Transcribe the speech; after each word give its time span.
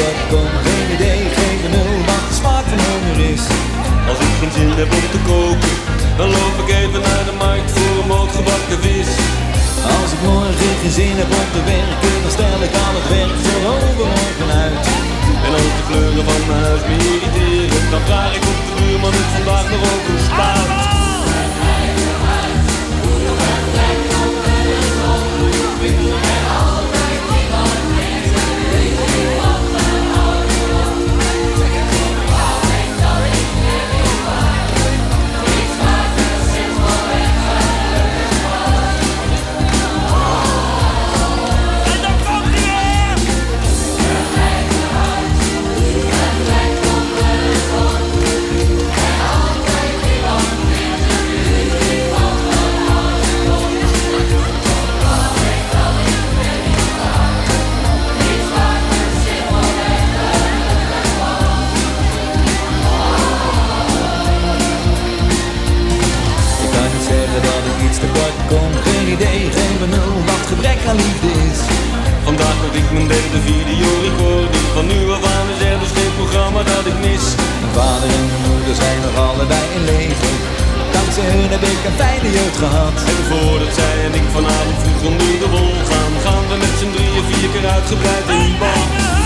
dat 0.00 0.18
kom 0.30 0.50
Geen 0.66 0.88
idee, 0.96 1.22
geen 1.38 1.58
benul 1.64 1.94
wat 2.08 2.24
de 2.28 2.34
smaak 2.40 2.66
van 2.70 2.80
honger 2.88 3.18
is 3.34 3.44
Als 4.10 4.18
ik 4.26 4.32
geen 4.40 4.52
zin 4.58 4.70
heb 4.80 4.90
om 4.98 5.06
te 5.14 5.20
koken 5.30 5.74
Dan 6.18 6.28
loop 6.36 6.56
ik 6.62 6.70
even 6.80 7.00
naar 7.08 7.24
de 7.28 7.36
markt 7.44 7.70
voor 7.74 7.94
een 8.00 8.08
moot 8.12 8.32
gebakken 8.38 8.78
vis 8.84 9.10
Als 9.96 10.10
ik 10.14 10.20
morgen 10.30 10.72
geen 10.80 10.94
zin 11.00 11.16
heb 11.20 11.30
om 11.40 11.48
te 11.56 11.62
werken 11.74 12.16
Dan 12.24 12.32
stel 12.38 12.60
ik 12.66 12.74
al 12.84 12.94
het 12.98 13.08
werk 13.14 13.38
voor 13.44 13.62
overmorgen 13.74 14.50
uit 14.64 14.84
En 15.46 15.52
als 15.58 15.72
de 15.78 15.84
kleuren 15.88 16.24
van 16.28 16.42
mijn 16.48 16.62
huis 16.66 16.82
me 16.88 16.96
irriteren 17.12 17.84
Dan 17.92 18.02
vraag 18.08 18.32
ik 18.38 18.44
op 18.52 18.60
de 18.66 18.72
buurman 18.78 19.14
het 19.18 19.30
vandaag 19.36 19.66
nog 19.72 19.82
ook 19.92 20.06
staat 20.28 20.86
Ik 25.88 26.15
idee, 69.16 69.50
geen 69.58 69.76
benul 69.82 70.14
wat 70.30 70.44
gebrek 70.52 70.80
aan 70.88 70.96
liefde 70.96 71.30
is. 71.48 71.60
Vandaag 72.28 72.58
had 72.64 72.74
ik 72.82 72.88
mijn 72.96 73.08
derde 73.14 73.40
video 73.48 73.88
recording 74.08 74.66
Van 74.74 74.86
nu 74.86 74.98
af 75.16 75.24
aan 75.34 75.48
is 75.54 75.60
er 75.68 75.78
dus 75.82 75.92
geen 75.98 76.14
programma 76.20 76.60
dat 76.72 76.84
ik 76.92 76.98
mis. 77.06 77.24
Mijn 77.60 77.74
vader 77.78 78.08
en 78.16 78.24
mijn 78.30 78.44
moeder 78.48 78.74
zijn 78.82 78.98
nog 79.06 79.16
allebei 79.28 79.64
in 79.76 79.84
leven. 79.92 80.34
Dankzij 80.96 81.28
hun 81.32 81.50
heb 81.54 81.64
ik 81.74 81.80
een 81.88 81.98
fijne 82.02 82.30
jeugd 82.38 82.58
gehad. 82.64 82.96
En 83.12 83.20
voordat 83.30 83.72
zij 83.80 83.96
en 84.06 84.14
ik 84.20 84.26
vanavond 84.36 84.78
vroeg 84.82 85.02
onder 85.10 85.34
de 85.42 85.48
wol 85.54 85.74
gaan 85.90 86.12
Gaan 86.24 86.44
we 86.50 86.56
met 86.64 86.74
z'n 86.80 86.92
drieën 86.94 87.24
vier 87.30 87.48
keer 87.52 87.66
uitgebreid 87.76 88.26
in 88.34 88.54
bad 88.60 89.25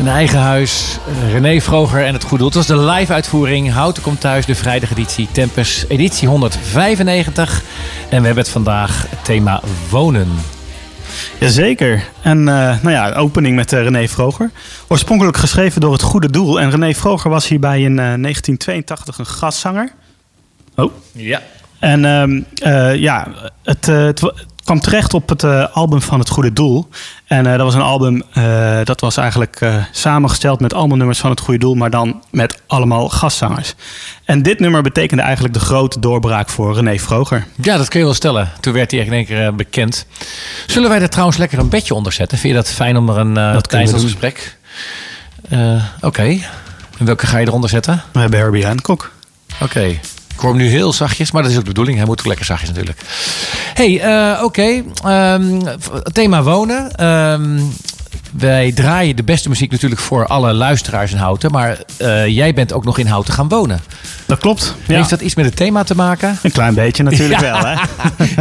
Een 0.00 0.08
eigen 0.08 0.38
huis, 0.38 0.98
eh, 1.06 1.32
René 1.32 1.60
Vroger 1.60 2.04
en 2.04 2.12
het 2.12 2.22
Goede 2.22 2.36
Doel. 2.36 2.46
Het 2.46 2.54
was 2.54 2.66
de 2.66 2.92
live-uitvoering 2.92 3.72
Houten 3.72 4.02
komt 4.02 4.20
thuis, 4.20 4.46
de 4.46 4.54
vrijdageditie 4.54 5.28
Tempus, 5.32 5.84
editie 5.88 6.28
195. 6.28 7.62
En 8.08 8.20
we 8.20 8.26
hebben 8.26 8.44
het 8.44 8.48
vandaag 8.48 9.06
het 9.10 9.24
thema 9.24 9.60
wonen. 9.90 10.28
Jazeker. 11.38 12.04
En 12.22 12.38
eh, 12.38 12.82
nou 12.82 12.90
ja, 12.90 13.12
opening 13.12 13.56
met 13.56 13.72
eh, 13.72 13.82
René 13.82 14.08
Vroger. 14.08 14.50
Oorspronkelijk 14.88 15.36
geschreven 15.36 15.80
door 15.80 15.92
het 15.92 16.02
Goede 16.02 16.30
Doel. 16.30 16.60
En 16.60 16.70
René 16.70 16.94
Vroger 16.94 17.30
was 17.30 17.48
hierbij 17.48 17.80
in 17.80 17.98
eh, 17.98 18.04
1982 18.04 19.18
een 19.18 19.26
gastzanger. 19.26 19.92
Oh. 20.74 20.92
Ja. 21.12 21.42
En 21.80 22.04
ehm, 22.04 22.40
eh, 22.54 22.96
ja, 22.96 23.28
het, 23.62 23.88
eh, 23.88 24.04
het 24.04 24.32
kwam 24.64 24.80
terecht 24.80 25.14
op 25.14 25.28
het 25.28 25.44
eh, 25.44 25.66
album 25.72 26.02
van 26.02 26.18
Het 26.18 26.28
Goede 26.28 26.52
Doel. 26.52 26.88
En 27.26 27.46
eh, 27.46 27.52
dat 27.52 27.60
was 27.60 27.74
een 27.74 27.80
album 27.80 28.22
eh, 28.32 28.78
dat 28.84 29.00
was 29.00 29.16
eigenlijk 29.16 29.60
samengesteld 29.90 30.60
met 30.60 30.74
allemaal 30.74 30.96
nummers 30.96 31.18
van 31.18 31.30
Het 31.30 31.40
Goede 31.40 31.58
Doel, 31.58 31.74
maar 31.74 31.90
dan 31.90 32.22
met 32.30 32.62
allemaal 32.66 33.08
gastzangers. 33.08 33.74
En 34.24 34.42
dit 34.42 34.60
nummer 34.60 34.82
betekende 34.82 35.22
eigenlijk 35.22 35.54
de 35.54 35.60
grote 35.60 36.00
doorbraak 36.00 36.48
voor 36.48 36.74
René 36.74 36.98
Vroger. 36.98 37.46
Ja, 37.62 37.76
dat 37.76 37.88
kun 37.88 37.98
je 37.98 38.04
wel 38.04 38.14
stellen. 38.14 38.50
Toen 38.60 38.72
werd 38.72 38.90
hij 38.90 39.00
echt 39.00 39.08
in 39.08 39.14
één 39.14 39.26
keer 39.26 39.54
bekend. 39.54 40.06
Zullen 40.66 40.88
wij 40.88 41.00
er 41.00 41.08
trouwens 41.08 41.38
lekker 41.38 41.58
een 41.58 41.68
bedje 41.68 41.94
onder 41.94 42.12
zetten? 42.12 42.38
Vind 42.38 42.54
je 42.54 42.58
dat 42.60 42.70
fijn 42.70 42.96
om 42.96 43.08
er 43.08 43.18
een 43.18 43.62
tijdens 43.62 43.92
ons 43.92 44.02
gesprek? 44.02 44.56
Oké. 46.00 46.38
En 46.98 47.06
welke 47.06 47.26
ga 47.26 47.38
je 47.38 47.46
eronder 47.46 47.70
zetten? 47.70 48.02
We 48.12 48.20
hebben 48.20 48.38
Herbie 48.38 48.66
Hancock. 48.66 49.12
Oké. 49.60 49.98
Ik 50.40 50.46
hoor 50.46 50.54
hem 50.54 50.64
nu 50.64 50.70
heel 50.70 50.92
zachtjes, 50.92 51.30
maar 51.30 51.42
dat 51.42 51.50
is 51.50 51.56
ook 51.56 51.62
de 51.64 51.68
bedoeling. 51.68 51.96
Hij 51.96 52.06
moet 52.06 52.18
ook 52.20 52.26
lekker 52.26 52.44
zachtjes 52.44 52.68
natuurlijk. 52.68 53.00
hey, 53.74 54.00
eh, 54.00 54.42
oké. 54.44 54.82
Ehm, 55.04 55.60
thema 56.12 56.42
wonen. 56.42 56.96
Ehm, 56.96 57.60
wij 58.32 58.72
draaien 58.72 59.16
de 59.16 59.22
beste 59.22 59.48
muziek 59.48 59.70
natuurlijk 59.70 60.00
voor 60.00 60.26
alle 60.26 60.52
luisteraars 60.52 61.12
in 61.12 61.16
Houten. 61.18 61.50
Maar 61.50 61.78
eh, 61.96 62.26
jij 62.26 62.54
bent 62.54 62.72
ook 62.72 62.84
nog 62.84 62.98
in 62.98 63.06
Houten 63.06 63.34
gaan 63.34 63.48
wonen. 63.48 63.80
Dat 64.26 64.38
klopt. 64.38 64.74
Ja. 64.86 64.94
Heeft 64.96 65.10
dat 65.10 65.20
iets 65.20 65.34
met 65.34 65.44
het 65.44 65.56
thema 65.56 65.82
te 65.84 65.94
maken? 65.94 66.38
Een 66.42 66.52
klein 66.52 66.74
beetje 66.74 67.02
natuurlijk 67.02 67.40
Ja. 67.44 67.52
wel, 67.52 67.66
hè? 67.66 67.76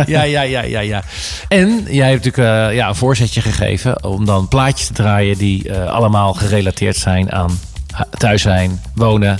ja, 0.13 0.21
ja, 0.23 0.41
ja, 0.41 0.61
ja, 0.63 0.79
ja. 0.79 1.03
En 1.47 1.85
jij 1.89 2.09
hebt 2.11 2.25
natuurlijk 2.25 2.69
eh, 2.69 2.75
ja, 2.75 2.87
een 2.87 2.95
voorzetje 2.95 3.41
gegeven 3.41 4.03
om 4.03 4.25
dan 4.25 4.47
plaatjes 4.47 4.87
te 4.87 4.93
draaien 4.93 5.37
die 5.37 5.73
allemaal 5.73 6.33
gerelateerd 6.33 6.95
zijn 6.97 7.31
aan 7.31 7.59
hu- 7.95 8.03
thuis 8.17 8.41
zijn, 8.41 8.81
wonen. 8.95 9.39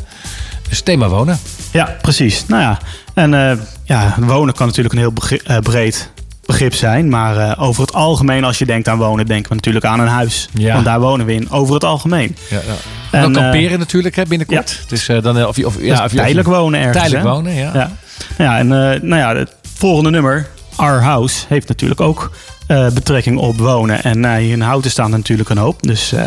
Dus 0.69 0.81
thema 0.81 1.07
wonen. 1.07 1.39
Ja, 1.71 1.95
precies. 2.01 2.45
Nou 2.47 2.61
ja, 2.61 2.77
en 3.13 3.33
eh, 3.33 3.57
ja, 3.83 4.15
wonen 4.17 4.53
kan 4.53 4.67
natuurlijk 4.67 4.95
een 4.95 4.99
heel 4.99 5.39
eh, 5.43 5.57
breed 5.57 6.11
begrip 6.45 6.73
zijn. 6.73 7.09
Maar 7.09 7.37
eh, 7.37 7.61
over 7.63 7.81
het 7.81 7.93
algemeen, 7.93 8.43
als 8.43 8.57
je 8.57 8.65
denkt 8.65 8.87
aan 8.87 8.97
wonen, 8.97 9.25
denken 9.25 9.49
we 9.49 9.55
natuurlijk 9.55 9.85
aan 9.85 9.99
een 9.99 10.07
huis. 10.07 10.49
Ja. 10.53 10.73
Want 10.73 10.85
daar 10.85 10.99
wonen 10.99 11.25
we 11.25 11.33
in, 11.33 11.51
over 11.51 11.73
het 11.73 11.83
algemeen. 11.83 12.35
Ja, 12.49 12.59
ja. 12.67 12.73
En, 13.11 13.21
dan 13.21 13.43
kamperen 13.43 13.79
natuurlijk 13.79 14.15
hè, 14.15 14.23
binnenkort. 14.25 14.83
Dus 14.87 15.05
dan, 15.21 15.45
of, 15.45 15.55
je- 15.55 15.65
of, 15.65 15.81
ja, 15.81 16.03
of 16.03 16.11
tijdelijk 16.11 16.47
wonen 16.47 16.79
ergens. 16.79 16.97
Tijdelijk 16.97 17.23
hè? 17.23 17.29
wonen, 17.31 17.53
ja. 17.53 17.71
Ja, 17.73 17.91
ja 18.37 18.57
en 18.57 18.67
nou 19.07 19.15
ja, 19.15 19.35
het 19.35 19.55
volgende 19.75 20.09
nummer 20.09 20.47
Our 20.75 21.01
House 21.01 21.45
heeft 21.47 21.67
natuurlijk 21.67 22.01
ook 22.01 22.31
betrekking 22.93 23.37
op 23.37 23.59
wonen. 23.59 24.03
En 24.03 24.25
in 24.25 24.61
Houten 24.61 24.91
staan 24.91 25.11
natuurlijk 25.11 25.49
een 25.49 25.57
hoop. 25.57 25.83
Dus, 25.83 26.13
uh... 26.13 26.21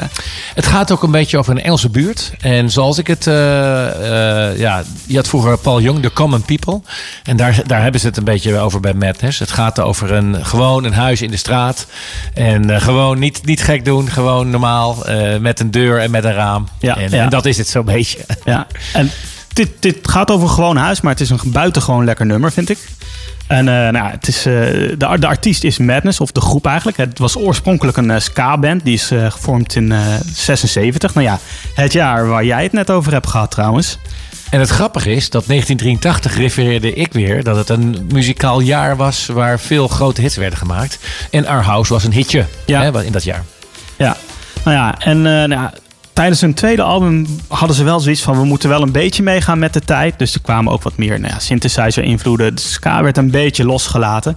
Het 0.55 0.67
gaat 0.67 0.91
ook 0.93 1.03
een 1.03 1.11
beetje 1.11 1.39
over 1.39 1.53
een 1.53 1.63
Engelse 1.63 1.89
buurt. 1.89 2.33
En 2.41 2.71
zoals 2.71 2.99
ik 2.99 3.07
het... 3.07 3.25
ja, 4.59 4.83
je 5.07 5.17
had 5.17 5.29
vroeger 5.29 5.59
Paul 5.59 5.81
Young, 5.81 6.03
The 6.03 6.13
Common 6.13 6.43
People. 6.43 6.81
En 7.23 7.37
daar, 7.37 7.61
daar 7.67 7.83
hebben 7.83 8.01
ze 8.01 8.07
het 8.07 8.17
een 8.17 8.25
beetje 8.25 8.59
over 8.59 8.81
bij 8.81 8.95
Madness. 8.95 9.39
Het 9.39 9.51
gaat 9.51 9.81
over 9.81 10.13
een, 10.13 10.45
gewoon 10.45 10.85
een 10.85 10.93
huis 10.93 11.23
in 11.23 11.31
de 11.31 11.37
straat. 11.37 11.87
En 12.35 12.81
gewoon 12.81 13.19
niet, 13.19 13.45
niet 13.45 13.63
gek 13.63 13.85
doen. 13.85 14.11
Gewoon 14.11 14.51
normaal. 14.51 14.97
met 15.41 15.61
een 15.61 15.71
deur 15.71 16.01
en 16.01 16.11
met 16.11 16.25
een 16.25 16.33
raam. 16.33 16.69
Ja, 16.79 16.97
en, 16.97 17.11
ja. 17.11 17.23
en 17.23 17.29
dat 17.29 17.47
is 17.47 17.59
het 17.59 17.69
zo'n 17.69 17.85
beetje. 17.85 18.19
Ja, 18.45 18.67
en 18.93 19.11
dit, 19.53 19.71
dit 19.81 19.97
gaat 20.03 20.31
over 20.31 20.49
een 20.49 20.55
gewoon 20.55 20.77
huis. 20.77 21.01
Maar 21.01 21.13
het 21.13 21.21
is 21.21 21.31
een 21.31 21.39
buitengewoon 21.45 22.05
lekker 22.05 22.27
nummer, 22.27 22.53
vind 22.53 22.71
ik. 22.71 22.79
En 23.53 23.67
uh, 23.67 23.89
nou, 23.89 24.11
het 24.11 24.29
is, 24.29 24.47
uh, 24.47 24.55
de, 24.99 25.17
de 25.19 25.27
artiest 25.27 25.65
is 25.65 25.79
Madness, 25.79 26.21
of 26.21 26.33
de 26.33 26.41
groep 26.41 26.67
eigenlijk. 26.67 26.97
Het 26.97 27.19
was 27.19 27.37
oorspronkelijk 27.37 27.97
een 27.97 28.11
uh, 28.11 28.19
ska-band. 28.19 28.85
Die 28.85 28.95
is 28.95 29.07
gevormd 29.29 29.77
in 29.77 29.93
76. 30.35 31.15
Nou 31.15 31.27
ja, 31.27 31.39
het 31.75 31.93
jaar 31.93 32.29
waar 32.29 32.45
jij 32.45 32.63
het 32.63 32.73
net 32.73 32.91
over 32.91 33.13
hebt 33.13 33.27
gehad 33.27 33.51
trouwens. 33.51 33.99
En 34.51 34.61
het 34.61 34.69
grappige 34.69 35.11
is 35.11 35.31
dat 35.31 35.47
1983 35.47 36.37
refereerde 36.37 36.95
ik 36.95 37.13
weer 37.13 37.43
dat 37.45 37.57
het 37.57 37.69
een 37.69 38.07
muzikaal 38.13 38.61
jaar 38.61 38.97
was 38.97 39.27
waar 39.27 39.61
veel 39.61 39.89
grote 39.89 40.21
hits 40.21 40.37
werden 40.37 40.59
gemaakt. 40.59 40.99
En 41.31 41.47
Our 41.47 41.63
House 41.63 41.93
was 41.93 42.05
een 42.05 42.13
hitje 42.13 42.47
ja. 42.67 42.83
hè, 42.83 43.05
in 43.05 43.13
dat 43.13 43.25
jaar. 43.25 43.45
Ja, 43.97 44.17
nou 44.65 44.77
ja, 44.77 44.99
en 44.99 45.23
nou, 45.23 45.71
tijdens 46.13 46.41
hun 46.41 46.55
tweede 46.55 46.83
album 46.83 47.27
hadden 47.49 47.77
ze 47.77 47.85
wel 47.85 48.01
zoiets 48.01 48.23
van... 48.23 48.39
we 48.39 48.45
moeten 48.45 48.69
wel 48.69 48.83
een 48.83 48.93
beetje 48.93 49.23
meegaan 49.23 49.59
met 49.59 49.73
de 49.73 49.81
tijd. 49.81 50.19
Dus 50.19 50.35
er 50.35 50.41
kwamen 50.41 50.73
ook 50.73 50.83
wat 50.83 50.97
meer 50.97 51.21
nou 51.21 51.33
ja, 51.33 51.39
synthesizer-invloeden. 51.39 52.55
De 52.55 52.61
ska 52.61 53.03
werd 53.03 53.17
een 53.17 53.31
beetje 53.31 53.65
losgelaten. 53.65 54.37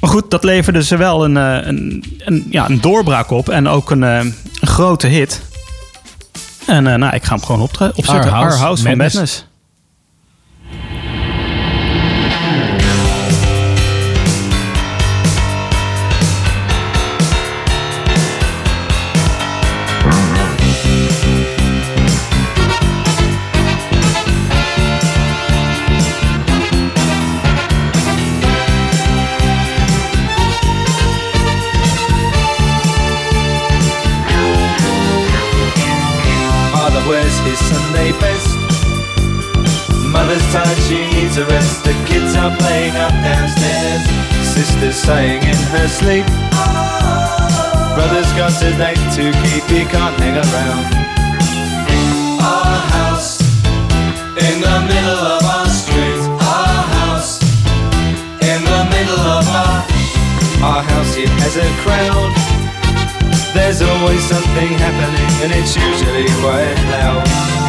Maar 0.00 0.10
goed, 0.10 0.30
dat 0.30 0.44
leverde 0.44 0.84
ze 0.84 0.96
wel 0.96 1.24
een, 1.24 1.36
eh, 1.36 1.66
een, 1.66 2.04
een 2.18 2.46
ja, 2.50 2.68
een 2.68 2.80
doorbraak 2.80 3.30
op. 3.30 3.48
En 3.48 3.68
ook 3.68 3.90
een, 3.90 4.04
eh, 4.04 4.18
een 4.60 4.68
grote 4.68 5.06
hit. 5.06 5.42
En 6.66 6.86
uh, 6.86 6.94
nou, 6.94 7.14
ik 7.14 7.24
ga 7.24 7.34
hem 7.34 7.44
gewoon 7.44 7.60
opzetten. 7.60 8.08
Our 8.08 8.26
House, 8.26 8.34
Our 8.34 8.56
House 8.56 8.82
van 8.82 8.96
Madness. 8.96 9.44
Saying 45.10 45.42
in 45.42 45.60
her 45.74 45.88
sleep. 45.88 46.26
Oh. 46.54 47.92
Brother's 47.96 48.30
got 48.38 48.54
a 48.62 48.70
date 48.82 49.04
to 49.16 49.24
keep, 49.42 49.64
he 49.74 49.82
can't 49.94 50.16
hang 50.22 50.36
around. 50.38 50.84
Our 52.38 52.78
house 52.94 53.40
in 54.46 54.56
the 54.66 54.78
middle 54.90 55.22
of 55.34 55.42
our 55.54 55.68
street. 55.68 56.20
Our 56.56 56.82
house 56.98 57.42
in 58.50 58.60
the 58.72 58.82
middle 58.94 59.24
of 59.38 59.44
our 59.62 59.78
our 60.68 60.82
house. 60.82 61.16
It 61.16 61.32
has 61.42 61.56
a 61.56 61.70
crowd. 61.82 62.30
There's 63.54 63.80
always 63.82 64.22
something 64.32 64.70
happening, 64.84 65.32
and 65.42 65.50
it's 65.58 65.74
usually 65.74 66.28
quite 66.42 66.78
loud. 66.94 67.59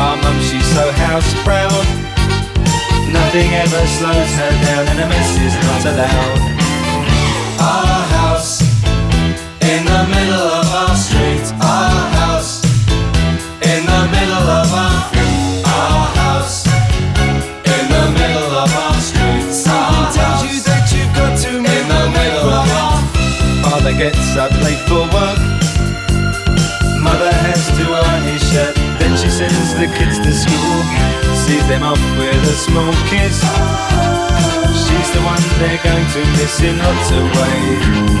Our 0.00 0.16
mum, 0.16 0.40
she's 0.40 0.64
so 0.74 0.90
house 1.04 1.30
proud. 1.44 1.84
Nothing 3.12 3.52
ever 3.52 3.82
slows 3.98 4.32
her 4.40 4.52
down, 4.64 4.88
and 4.88 4.98
a 5.04 5.06
mess 5.12 5.30
is 5.36 5.54
not 5.68 5.82
allowed. 5.92 6.40
Our 7.60 8.00
house 8.16 8.62
in 9.60 9.84
the 9.84 10.02
middle 10.14 10.48
of 10.60 10.66
our 10.82 10.96
street. 10.96 11.44
Our 11.60 12.00
house 12.16 12.64
in 13.60 13.84
the 13.84 14.02
middle 14.16 14.46
of 14.60 14.72
our 14.72 15.00
our 15.68 16.06
house 16.22 16.66
in 17.74 17.84
the 17.94 18.04
middle 18.18 18.52
of 18.56 18.70
our 18.72 18.98
street. 19.00 19.52
Someone 19.52 20.12
tells 20.16 20.40
you 20.48 20.56
that 20.64 20.88
you've 20.94 21.14
got 21.14 21.36
to 21.44 21.50
in 21.58 21.84
the 21.92 22.04
middle 22.16 22.48
of 22.48 22.66
our. 22.80 22.98
Father 23.68 23.92
gets 23.92 24.36
up 24.36 24.52
late 24.64 24.80
for 24.88 25.04
work. 25.12 25.69
Sends 29.40 29.72
the 29.74 29.86
kids 29.96 30.18
to 30.18 30.32
school. 30.32 30.76
Sees 31.34 31.66
them 31.66 31.82
off 31.82 32.02
with 32.18 32.42
a 32.44 32.56
small 32.66 32.92
kiss. 33.08 33.40
She's 34.84 35.10
the 35.16 35.22
one 35.24 35.40
they're 35.58 35.80
going 35.82 36.06
to 36.14 36.20
miss 36.36 36.60
in 36.60 36.76
lots 36.76 37.10
of 37.10 37.24
ways. 37.40 38.20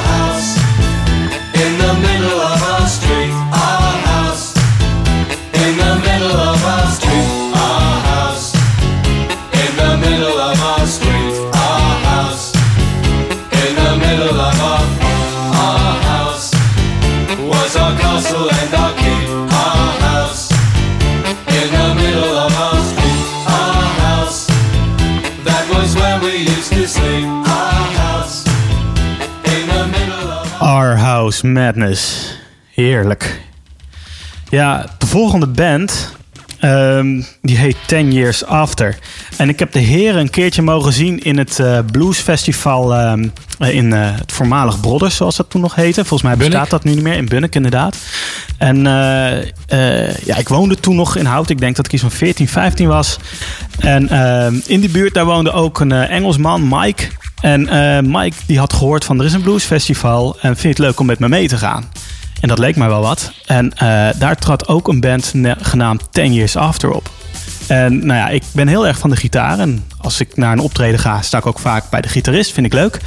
Madness. 31.53 32.33
Heerlijk. 32.73 33.41
Ja, 34.49 34.85
de 34.97 35.07
volgende 35.07 35.47
band, 35.47 36.15
um, 36.61 37.25
die 37.41 37.57
heet 37.57 37.75
Ten 37.85 38.11
Years 38.11 38.45
After. 38.45 38.97
En 39.37 39.49
ik 39.49 39.59
heb 39.59 39.71
de 39.71 39.79
heren 39.79 40.19
een 40.19 40.29
keertje 40.29 40.61
mogen 40.61 40.93
zien 40.93 41.23
in 41.23 41.37
het 41.37 41.59
uh, 41.59 41.79
bluesfestival 41.91 43.11
um, 43.11 43.33
in 43.59 43.85
uh, 43.85 44.17
het 44.17 44.31
voormalig 44.31 44.79
Brodders, 44.79 45.15
zoals 45.15 45.35
dat 45.35 45.49
toen 45.49 45.61
nog 45.61 45.75
heette. 45.75 46.05
Volgens 46.05 46.21
mij 46.21 46.37
bestaat 46.37 46.69
dat 46.69 46.83
nu 46.83 46.93
niet 46.93 47.03
meer. 47.03 47.15
In 47.15 47.27
Bunnik, 47.27 47.55
inderdaad. 47.55 47.97
En 48.57 48.77
uh, 48.77 50.13
ja, 50.13 50.37
ik 50.37 50.47
woonde 50.47 50.75
toen 50.75 50.95
nog 50.95 51.15
in 51.15 51.25
Hout. 51.25 51.49
Ik 51.49 51.59
denk 51.59 51.75
dat 51.75 51.85
ik 51.85 51.93
iets 51.93 52.01
van 52.01 52.11
14, 52.11 52.47
15 52.47 52.87
was. 52.87 53.17
En 53.79 54.09
ehm, 54.09 54.55
in 54.65 54.79
die 54.79 54.89
buurt, 54.89 55.13
daar 55.13 55.25
woonde 55.25 55.51
ook 55.51 55.79
een 55.79 55.91
Engelsman, 55.91 56.67
Mike. 56.67 57.07
En 57.41 57.61
uh, 57.61 57.99
Mike 58.21 58.37
die 58.45 58.59
had 58.59 58.73
gehoord 58.73 59.05
van 59.05 59.19
er 59.19 59.25
is 59.25 59.33
een 59.33 59.41
bluesfestival 59.41 60.37
en 60.41 60.57
vindt 60.57 60.77
het 60.77 60.87
leuk 60.87 60.99
om 60.99 61.05
met 61.05 61.19
me 61.19 61.29
mee 61.29 61.47
te 61.47 61.57
gaan. 61.57 61.91
En 62.39 62.47
dat 62.47 62.59
leek 62.59 62.75
mij 62.75 62.87
wel 62.87 63.01
wat. 63.01 63.31
En 63.45 63.65
uh, 63.65 63.79
daar 64.19 64.35
trad 64.35 64.67
ook 64.67 64.87
een 64.87 64.99
band 64.99 65.33
genaamd 65.61 66.03
Ten 66.11 66.33
Years 66.33 66.55
After 66.55 66.91
op. 66.91 67.09
En 67.67 68.05
nou 68.05 68.19
ja, 68.19 68.29
ik 68.29 68.43
ben 68.53 68.67
heel 68.67 68.87
erg 68.87 68.97
van 68.97 69.09
de 69.09 69.15
gitaar. 69.15 69.59
En 69.59 69.83
als 69.97 70.19
ik 70.19 70.35
naar 70.35 70.51
een 70.51 70.59
optreden 70.59 70.99
ga, 70.99 71.21
sta 71.21 71.37
ik 71.37 71.45
ook 71.45 71.59
vaak 71.59 71.89
bij 71.89 72.01
de 72.01 72.07
gitarist. 72.07 72.51
Vind 72.51 72.65
ik 72.65 72.73
leuk. 72.73 72.99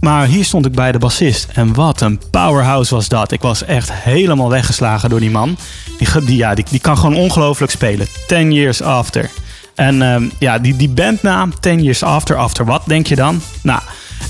Maar 0.00 0.26
hier 0.26 0.44
stond 0.44 0.66
ik 0.66 0.72
bij 0.72 0.92
de 0.92 0.98
bassist. 0.98 1.48
En 1.52 1.74
wat 1.74 2.00
een 2.00 2.20
powerhouse 2.30 2.94
was 2.94 3.08
dat. 3.08 3.32
Ik 3.32 3.40
was 3.40 3.64
echt 3.64 3.92
helemaal 3.92 4.48
weggeslagen 4.48 5.10
door 5.10 5.20
die 5.20 5.30
man. 5.30 5.56
Die, 5.98 6.36
ja, 6.36 6.54
die, 6.54 6.64
die 6.70 6.80
kan 6.80 6.98
gewoon 6.98 7.16
ongelooflijk 7.16 7.72
spelen. 7.72 8.06
Ten 8.26 8.52
years 8.52 8.82
after. 8.82 9.30
En 9.74 10.02
ehm, 10.02 10.24
ja, 10.38 10.58
die, 10.58 10.76
die 10.76 10.88
bandnaam, 10.88 11.60
Ten 11.60 11.82
Years 11.82 12.02
After, 12.02 12.36
After 12.36 12.64
wat, 12.64 12.82
denk 12.86 13.06
je 13.06 13.16
dan? 13.16 13.42
Nou, 13.62 13.80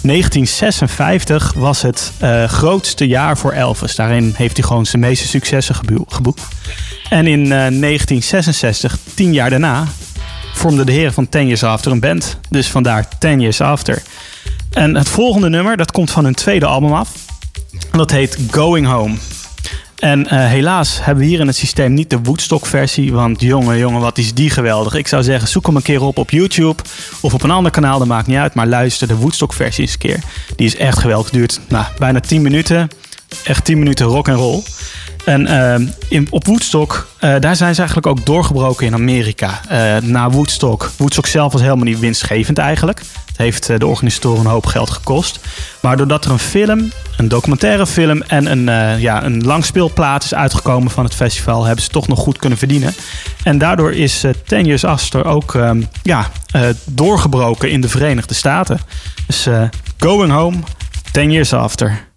1956 0.02 1.52
was 1.56 1.82
het 1.82 2.12
eh, 2.18 2.44
grootste 2.44 3.06
jaar 3.06 3.38
voor 3.38 3.52
Elvis. 3.52 3.94
Daarin 3.94 4.32
heeft 4.36 4.56
hij 4.56 4.66
gewoon 4.66 4.86
zijn 4.86 5.02
meeste 5.02 5.26
successen 5.28 5.74
gebo- 5.74 6.04
geboekt. 6.08 6.42
En 7.08 7.26
in 7.26 7.40
eh, 7.42 7.48
1966, 7.48 8.98
tien 9.14 9.32
jaar 9.32 9.50
daarna, 9.50 9.84
vormden 10.54 10.86
de 10.86 10.92
heren 10.92 11.12
van 11.12 11.28
Ten 11.28 11.46
Years 11.46 11.64
After 11.64 11.92
een 11.92 12.00
band. 12.00 12.36
Dus 12.48 12.68
vandaar 12.68 13.08
Ten 13.18 13.40
Years 13.40 13.60
After. 13.60 14.02
En 14.70 14.94
het 14.96 15.08
volgende 15.08 15.48
nummer, 15.48 15.76
dat 15.76 15.92
komt 15.92 16.10
van 16.10 16.24
hun 16.24 16.34
tweede 16.34 16.66
album 16.66 16.92
af. 16.92 17.08
Dat 17.92 18.10
heet 18.10 18.38
Going 18.50 18.86
Home. 18.86 19.14
En 20.00 20.26
eh, 20.26 20.46
helaas 20.46 21.04
hebben 21.04 21.24
we 21.24 21.30
hier 21.30 21.40
in 21.40 21.46
het 21.46 21.56
systeem 21.56 21.94
niet 21.94 22.10
de 22.10 22.20
Woodstock-versie. 22.22 23.12
Want 23.12 23.40
jongen, 23.40 23.78
jongen, 23.78 24.00
wat 24.00 24.18
is 24.18 24.34
die 24.34 24.50
geweldig. 24.50 24.94
Ik 24.94 25.08
zou 25.08 25.22
zeggen, 25.22 25.48
zoek 25.48 25.66
hem 25.66 25.76
een 25.76 25.82
keer 25.82 26.02
op 26.02 26.18
op 26.18 26.30
YouTube. 26.30 26.82
Of 27.20 27.34
op 27.34 27.42
een 27.42 27.50
ander 27.50 27.72
kanaal, 27.72 27.98
dat 27.98 28.08
maakt 28.08 28.26
niet 28.26 28.36
uit. 28.36 28.54
Maar 28.54 28.66
luister 28.66 29.08
de 29.08 29.16
Woodstock-versie 29.16 29.82
eens 29.82 29.92
een 29.92 29.98
keer. 29.98 30.20
Die 30.56 30.66
is 30.66 30.76
echt 30.76 30.98
geweldig. 30.98 31.30
Duurt 31.30 31.60
nou, 31.68 31.84
bijna 31.98 32.20
10 32.20 32.42
minuten. 32.42 32.88
Echt 33.44 33.64
10 33.64 33.78
minuten 33.78 34.06
rock 34.06 34.28
and 34.28 34.38
roll. 34.38 34.62
En 35.30 35.46
eh, 35.46 35.88
in, 36.08 36.26
op 36.30 36.46
Woodstock, 36.46 37.08
eh, 37.18 37.34
daar 37.40 37.56
zijn 37.56 37.74
ze 37.74 37.80
eigenlijk 37.80 38.06
ook 38.06 38.26
doorgebroken 38.26 38.86
in 38.86 38.94
Amerika. 38.94 39.60
Eh, 39.68 39.96
na 40.02 40.30
Woodstock. 40.30 40.90
Woodstock 40.96 41.26
zelf 41.26 41.52
was 41.52 41.60
helemaal 41.60 41.84
niet 41.84 41.98
winstgevend 41.98 42.58
eigenlijk. 42.58 42.98
Het 42.98 43.36
heeft 43.36 43.68
eh, 43.68 43.78
de 43.78 43.86
organisatoren 43.86 44.40
een 44.40 44.50
hoop 44.50 44.66
geld 44.66 44.90
gekost. 44.90 45.40
Maar 45.80 45.96
doordat 45.96 46.24
er 46.24 46.30
een 46.30 46.38
film, 46.38 46.92
een 47.16 47.28
documentaire 47.28 47.86
film 47.86 48.22
en 48.22 48.50
een, 48.50 49.00
ja, 49.00 49.24
een 49.24 49.44
langspeelplaat 49.44 50.24
is 50.24 50.34
uitgekomen 50.34 50.90
van 50.90 51.04
het 51.04 51.14
festival, 51.14 51.64
hebben 51.64 51.84
ze 51.84 51.90
toch 51.90 52.08
nog 52.08 52.18
goed 52.18 52.38
kunnen 52.38 52.58
verdienen. 52.58 52.94
En 53.42 53.58
daardoor 53.58 53.92
is 53.92 54.24
Ten 54.46 54.64
Years 54.64 54.84
After 54.84 55.24
ook 55.24 55.54
ehm, 55.54 55.82
ja, 56.02 56.30
doorgebroken 56.84 57.70
in 57.70 57.80
de 57.80 57.88
Verenigde 57.88 58.34
Staten. 58.34 58.78
Dus 59.26 59.48
Going 59.98 60.32
Home, 60.32 60.56
Ten 61.12 61.30
Years 61.30 61.52
After. 61.52 62.08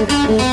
Thank 0.00 0.40
you. 0.40 0.49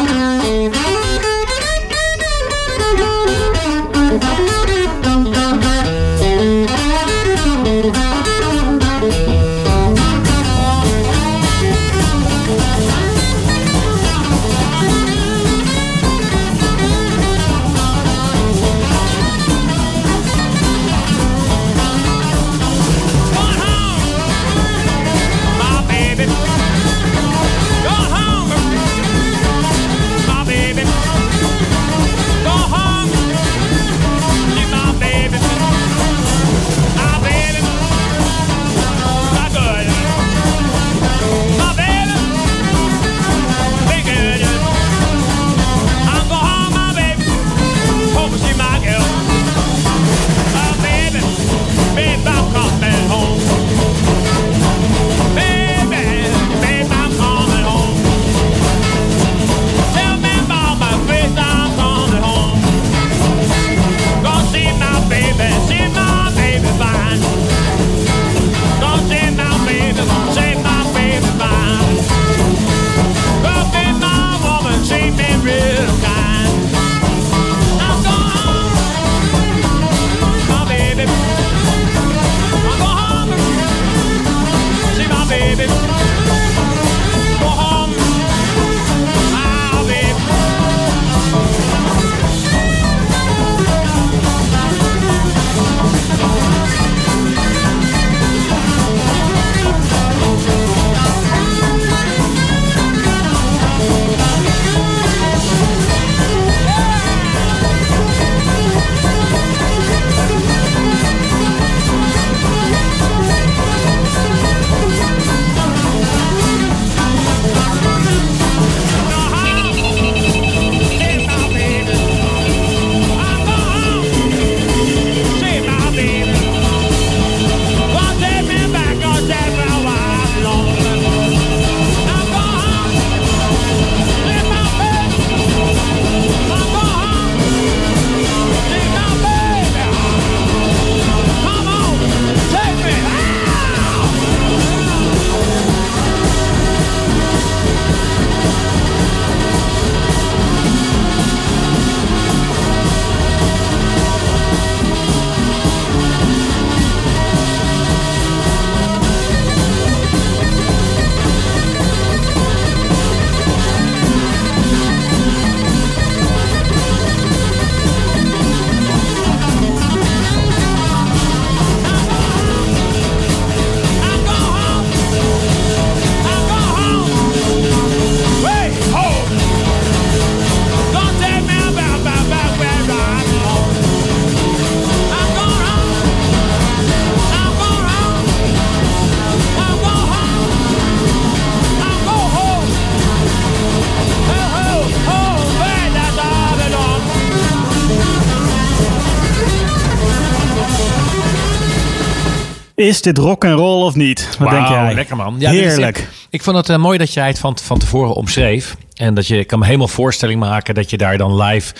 Is 202.87 203.01
dit 203.01 203.17
rock 203.17 203.45
and 203.45 203.59
roll 203.59 203.83
of 203.83 203.95
niet? 203.95 204.29
Wat 204.39 204.49
denk 204.49 204.67
jij? 204.67 204.93
lekker 204.93 205.15
man. 205.15 205.35
Ja, 205.39 205.49
is- 205.49 205.57
Heerlijk. 205.59 206.07
ik 206.29 206.43
vond 206.43 206.57
het 206.57 206.69
eh, 206.69 206.77
mooi 206.77 206.97
dat 206.97 207.13
jij 207.13 207.27
het 207.27 207.39
van, 207.39 207.57
van 207.63 207.79
tevoren 207.79 208.13
omschreef. 208.13 208.75
En 208.93 209.13
dat 209.13 209.27
je 209.27 209.37
ik 209.39 209.47
kan 209.47 209.59
me 209.59 209.65
helemaal 209.65 209.87
voorstelling 209.87 210.39
maken 210.39 210.75
dat 210.75 210.89
je 210.89 210.97
daar 210.97 211.17
dan 211.17 211.41
live 211.41 211.73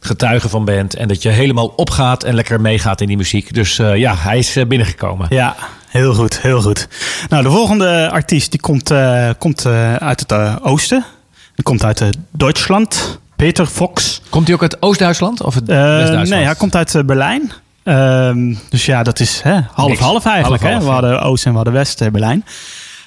getuige 0.00 0.48
van 0.48 0.64
bent. 0.64 0.94
En 0.94 1.08
dat 1.08 1.22
je 1.22 1.28
helemaal 1.28 1.66
opgaat 1.66 2.24
en 2.24 2.34
lekker 2.34 2.60
meegaat 2.60 3.00
in 3.00 3.06
die 3.06 3.16
muziek. 3.16 3.54
Dus 3.54 3.78
eh, 3.78 3.96
ja, 3.96 4.14
hij 4.16 4.38
is 4.38 4.56
eh, 4.56 4.66
binnengekomen. 4.66 5.26
Ja, 5.30 5.56
heel 5.88 6.14
goed, 6.14 6.40
heel 6.40 6.62
goed. 6.62 6.88
Nou, 7.28 7.42
de 7.42 7.50
volgende 7.50 8.10
artiest 8.10 8.50
die 8.50 8.60
komt, 8.60 8.92
komt 9.38 9.66
uit 9.98 10.20
het 10.20 10.62
oosten. 10.62 11.04
Die 11.54 11.64
komt 11.64 11.84
uit 11.84 12.04
Duitsland. 12.30 13.18
Peter 13.36 13.66
Fox. 13.66 14.20
Komt 14.28 14.46
hij 14.46 14.54
ook 14.56 14.62
uit 14.62 14.82
Oost-Duitsland 14.82 15.42
of 15.42 15.54
het 15.54 15.66
West-Duitsland? 15.66 16.28
nee, 16.28 16.44
hij 16.44 16.54
komt 16.54 16.76
uit 16.76 17.02
Berlijn. 17.06 17.52
Ehm, 17.84 18.54
dus 18.68 18.86
ja, 18.86 19.02
dat 19.02 19.20
is 19.20 19.42
half-half 19.72 20.24
eigenlijk. 20.24 20.62
Half-half, 20.62 20.62
hè? 20.62 20.78
We 20.78 20.92
hadden 20.92 21.22
Oost 21.22 21.44
en 21.44 21.50
we 21.50 21.56
hadden 21.56 21.74
West 21.74 22.00
eh, 22.00 22.10
Berlijn. 22.10 22.44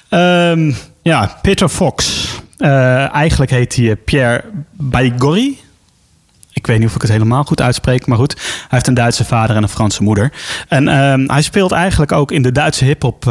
Ehm, 0.08 0.72
ja, 1.02 1.38
Peter 1.42 1.68
Fox. 1.68 2.26
Eh, 2.58 3.14
eigenlijk 3.14 3.50
heet 3.50 3.76
hij 3.76 3.90
eh, 3.90 3.96
Pierre 4.04 4.44
Baigorry. 4.72 5.56
Ik 6.52 6.66
weet 6.66 6.78
niet 6.78 6.88
of 6.88 6.94
ik 6.94 7.02
het 7.02 7.10
helemaal 7.10 7.44
goed 7.44 7.60
uitspreek, 7.60 8.06
maar 8.06 8.18
goed. 8.18 8.34
Hij 8.34 8.66
heeft 8.68 8.86
een 8.86 8.94
Duitse 8.94 9.24
vader 9.24 9.56
en 9.56 9.62
een 9.62 9.68
Franse 9.68 10.02
moeder. 10.02 10.32
En 10.68 10.88
ehm, 10.88 11.28
hij 11.28 11.42
speelt 11.42 11.72
eigenlijk 11.72 12.12
ook 12.12 12.32
in 12.32 12.42
de 12.42 12.52
Duitse 12.52 12.84
hip-hop 12.84 13.24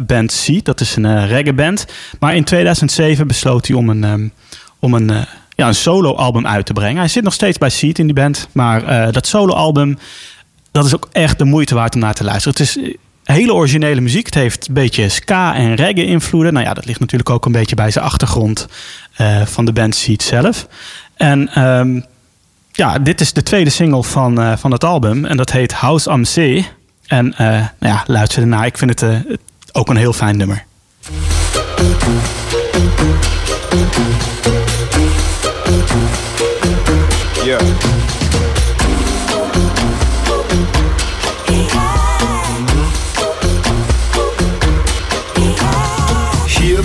band 0.00 0.32
Seed. 0.32 0.64
Dat 0.64 0.80
is 0.80 0.96
een 0.96 1.04
eh 1.04 1.28
reggae 1.28 1.52
band. 1.52 1.86
Maar 2.20 2.34
in 2.34 2.44
2007 2.44 3.26
besloot 3.26 3.66
hij 3.66 3.76
om 3.76 3.88
een, 3.88 4.04
ehm, 4.04 4.28
om 4.78 4.94
een, 4.94 5.12
ja, 5.54 5.66
een 5.66 5.74
solo-album 5.74 6.46
uit 6.46 6.66
te 6.66 6.72
brengen. 6.72 6.98
Hij 6.98 7.08
zit 7.08 7.24
nog 7.24 7.32
steeds 7.32 7.58
bij 7.58 7.70
Seed 7.70 7.98
in 7.98 8.06
die 8.06 8.14
band. 8.14 8.48
Maar 8.52 9.12
dat 9.12 9.26
solo-album, 9.26 9.98
dat 10.74 10.84
is 10.84 10.94
ook 10.94 11.08
echt 11.12 11.38
de 11.38 11.44
moeite 11.44 11.74
waard 11.74 11.94
om 11.94 12.00
naar 12.00 12.14
te 12.14 12.24
luisteren. 12.24 12.58
Het 12.58 12.66
is 12.66 12.76
eh, 12.76 12.94
hele 13.24 13.54
originele 13.54 14.00
muziek. 14.00 14.26
Het 14.26 14.34
heeft 14.34 14.68
een 14.68 14.74
beetje 14.74 15.08
ska 15.08 15.54
en 15.54 15.74
reggae 15.74 16.06
invloeden. 16.06 16.52
Nou 16.52 16.66
ja, 16.66 16.74
dat 16.74 16.84
ligt 16.84 17.00
natuurlijk 17.00 17.30
ook 17.30 17.46
een 17.46 17.52
beetje 17.52 17.76
bij 17.76 17.90
zijn 17.90 18.04
achtergrond 18.04 18.68
eh, 19.16 19.42
van 19.46 19.64
de 19.64 19.72
band 19.72 19.94
Seed 19.94 20.22
zelf. 20.22 20.66
En 21.16 21.48
ehm, 21.48 22.00
ja, 22.72 22.98
dit 22.98 23.20
is 23.20 23.32
de 23.32 23.42
tweede 23.42 23.70
single 23.70 24.02
van, 24.02 24.40
eh, 24.40 24.56
van 24.56 24.70
het 24.70 24.84
album. 24.84 25.24
En 25.24 25.36
dat 25.36 25.52
heet 25.52 25.72
House 25.72 26.10
am 26.10 26.24
See. 26.24 26.68
En 27.06 27.34
eh, 27.36 27.46
nou 27.48 27.68
ja, 27.78 28.04
luister 28.06 28.42
ernaar. 28.42 28.66
Ik 28.66 28.78
vind 28.78 29.00
het 29.00 29.24
ook 29.72 29.88
een 29.88 29.96
heel 29.96 30.12
fijn 30.12 30.36
nummer. 30.36 30.64
Yeah. 37.44 38.23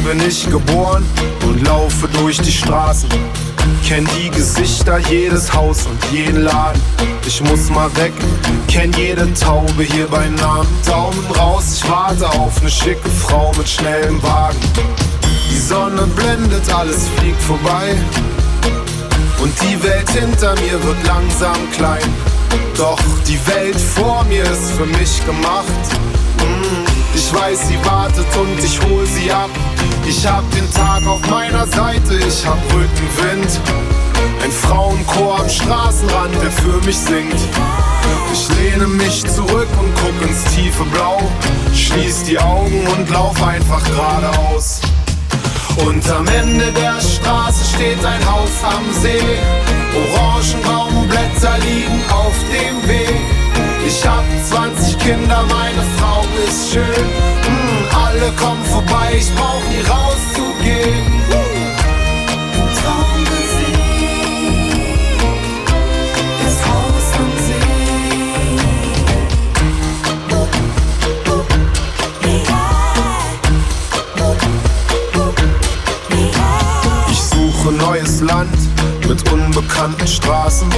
Bin 0.10 0.28
ich 0.28 0.50
geboren 0.50 1.06
und 1.46 1.64
laufe 1.68 2.08
durch 2.08 2.38
die 2.42 2.52
Straßen. 2.52 3.08
Kenn 3.88 4.08
die 4.18 4.32
Gesichter, 4.32 4.98
jedes 4.98 5.54
Haus 5.54 5.86
und 5.86 6.00
jeden 6.12 6.46
Laden. 6.46 6.82
Ich 7.28 7.42
muss 7.44 7.70
mal 7.70 7.96
weg, 7.96 8.14
kenn 8.68 8.92
jede 8.94 9.32
Taube 9.36 9.84
hier 9.84 10.08
bei 10.08 10.28
Namen. 10.30 10.68
Daumen 10.88 11.26
raus, 11.38 11.76
ich 11.76 11.90
warte 11.90 12.28
auf 12.28 12.60
ne 12.64 12.72
schicke 12.72 13.08
Frau 13.08 13.52
mit 13.56 13.70
schnellem 13.70 14.22
Wagen. 14.24 14.58
Die 15.52 15.60
Sonne 15.60 16.08
blendet, 16.16 16.74
alles 16.74 17.08
fliegt 17.18 17.42
vorbei. 17.44 17.96
Und 19.40 19.54
die 19.62 19.84
Welt 19.84 20.10
hinter 20.10 20.56
mir 20.56 20.84
wird 20.84 21.06
langsam 21.06 21.58
klein. 21.72 22.10
Doch 22.76 23.00
die 23.28 23.40
Welt 23.46 23.80
vor 23.80 24.24
mir 24.24 24.44
ist 24.44 24.72
für 24.72 24.88
mich 24.88 25.24
gemacht. 25.26 25.66
Mm, 26.40 26.89
Ich 27.14 27.34
weiß, 27.34 27.68
sie 27.68 27.78
wartet 27.86 28.26
und 28.38 28.64
ich 28.64 28.80
hol 28.82 29.06
sie 29.06 29.32
ab. 29.32 29.50
Ich 30.08 30.26
hab 30.26 30.50
den 30.52 30.72
Tag 30.74 31.06
auf 31.08 31.22
meiner 31.30 31.68
Seite, 31.68 32.16
ich 32.16 32.46
hab 32.46 32.58
Rückenwind. 32.74 33.60
Ein 34.44 34.52
Frauenchor 34.52 35.40
am 35.40 35.50
Straßenrand, 35.50 36.34
der 36.42 36.52
für 36.52 36.86
mich 36.86 36.98
singt. 36.98 37.36
Ich 38.34 38.48
lehne 38.58 38.88
mich 38.88 39.26
zurück 39.28 39.68
und 39.80 39.94
guck 39.96 40.30
ins 40.30 40.44
tiefe 40.56 40.84
Blau. 40.86 41.22
Schließ 41.74 42.24
die 42.24 42.40
Augen 42.40 42.88
und 42.88 43.10
lauf 43.10 43.42
einfach 43.44 43.84
geradeaus. 43.84 44.82
Und 45.86 46.10
am 46.12 46.28
Ende 46.28 46.72
der 46.74 47.00
Straße 47.00 47.76
steht 47.76 48.04
ein 48.04 48.26
Haus 48.30 48.52
am 48.64 49.02
See. 49.02 49.22
Orangenbaumblätter 49.96 51.58
liegen 51.60 52.02
auf 52.12 52.34
dem 52.52 52.88
Weg. 52.88 53.39
Ich 53.86 54.06
hab 54.06 54.24
20 54.46 54.98
Kinder, 55.00 55.44
meine 55.50 55.84
Frau 55.98 56.24
ist 56.48 56.72
schön. 56.72 56.84
Mm, 56.84 57.96
alle 57.96 58.32
kommen 58.34 58.64
vorbei, 58.66 59.14
ich 59.18 59.34
brauch 59.36 59.62
nie 59.70 59.82
rauszugehen. 59.82 61.20
Ich 77.12 77.22
suche 77.22 77.72
neues 77.74 78.22
Land 78.22 78.58
mit 79.08 79.32
unbekannten 79.32 80.08
Straßen. 80.08 80.70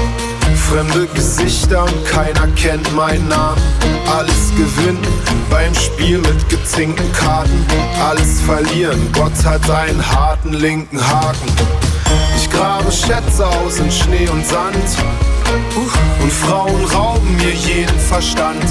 Fremde 0.55 1.07
Gesichter 1.13 1.83
und 1.83 2.05
keiner 2.05 2.47
kennt 2.55 2.93
meinen 2.95 3.27
Namen. 3.27 3.61
Alles 4.07 4.51
gewinnen 4.55 5.05
beim 5.49 5.73
Spiel 5.75 6.19
mit 6.19 6.49
gezinkten 6.49 7.11
Karten. 7.13 7.65
Alles 8.03 8.41
verlieren, 8.41 9.11
Gott 9.13 9.45
hat 9.45 9.69
einen 9.69 10.05
harten 10.11 10.53
linken 10.53 10.99
Haken. 10.99 11.51
Ich 12.35 12.49
grabe 12.49 12.91
Schätze 12.91 13.45
aus 13.45 13.79
in 13.79 13.91
Schnee 13.91 14.27
und 14.29 14.45
Sand. 14.45 14.75
Und 16.21 16.31
Frauen 16.31 16.85
rauben 16.85 17.35
mir 17.37 17.53
jeden 17.53 17.99
Verstand. 17.99 18.63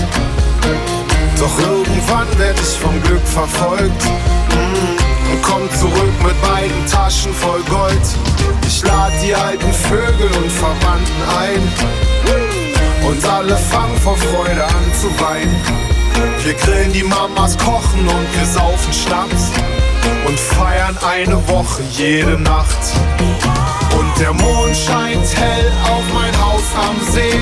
Doch 1.39 1.59
irgendwann 1.59 2.27
werd 2.39 2.59
ich 2.61 2.79
vom 2.79 3.03
Glück 3.03 3.27
verfolgt. 3.27 4.05
Mm, 4.05 5.10
und 5.41 5.43
komm 5.43 5.71
zurück 5.79 6.13
mit 6.23 6.41
beiden 6.43 6.87
Taschen 6.87 7.33
voll 7.33 7.63
Gold. 7.69 8.01
Ich 8.67 8.83
lad 8.83 9.13
die 9.23 9.35
alten 9.35 9.73
Vögel 9.73 10.31
und 10.43 10.51
Verwandten 10.51 11.23
ein. 11.39 13.07
Und 13.07 13.25
alle 13.25 13.57
fangen 13.57 13.97
vor 13.99 14.17
Freude 14.17 14.65
an 14.65 14.85
zu 15.01 15.09
weinen. 15.21 15.61
Wir 16.45 16.55
grillen 16.55 16.93
die 16.93 17.03
Mamas, 17.03 17.57
kochen 17.59 18.01
und 18.01 18.39
wir 18.39 18.47
saufen 18.47 18.93
Schnaps. 18.93 19.51
Und 20.27 20.39
feiern 20.39 20.97
eine 21.07 21.37
Woche 21.49 21.83
jede 21.93 22.39
Nacht. 22.39 22.79
Und 23.99 24.21
der 24.21 24.33
Mond 24.33 24.77
scheint 24.77 25.37
hell 25.37 25.73
auf 25.85 26.05
mein 26.15 26.35
Haus 26.41 26.63
am 26.77 27.13
See. 27.13 27.41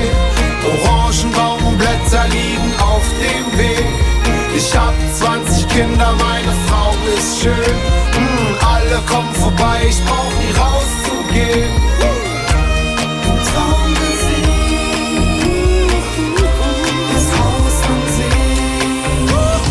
Orangenbaumblätter 0.64 2.28
liegen 2.28 2.72
auf 2.80 3.04
dem 3.20 3.58
Weg. 3.58 4.17
Ich 4.58 4.76
hab 4.76 4.92
20 5.14 5.68
Kinder, 5.68 6.12
meine 6.18 6.52
Frau 6.66 6.92
ist 7.16 7.42
schön. 7.42 7.54
Mm, 7.54 8.56
alle 8.66 9.00
kommen 9.06 9.32
vorbei, 9.34 9.82
ich 9.88 10.02
brauch 10.04 10.32
nie 10.40 10.52
rauszugehen. 10.58 11.70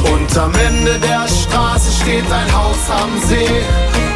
Und 0.10 0.38
am 0.38 0.54
Ende 0.54 0.98
der 1.00 1.28
Straße 1.28 1.92
steht 1.92 2.32
ein 2.32 2.56
Haus 2.56 2.90
am 2.90 3.20
See. 3.28 3.62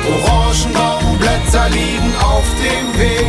Orangenbaumblätter 0.07 1.67
liegen 1.71 2.13
auf 2.23 2.45
dem 2.63 2.97
Weg. 2.97 3.27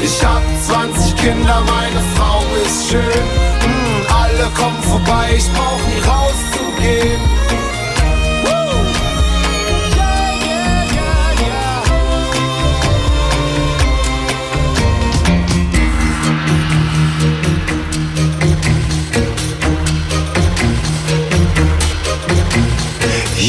Ich 0.00 0.24
hab 0.24 0.42
20 0.62 1.16
Kinder, 1.16 1.60
meine 1.66 2.02
Frau 2.14 2.40
ist 2.64 2.88
schön. 2.88 3.24
Mm, 3.66 4.06
alle 4.22 4.48
kommen 4.54 4.80
vorbei, 4.84 5.34
ich 5.36 5.50
brauch 5.50 5.87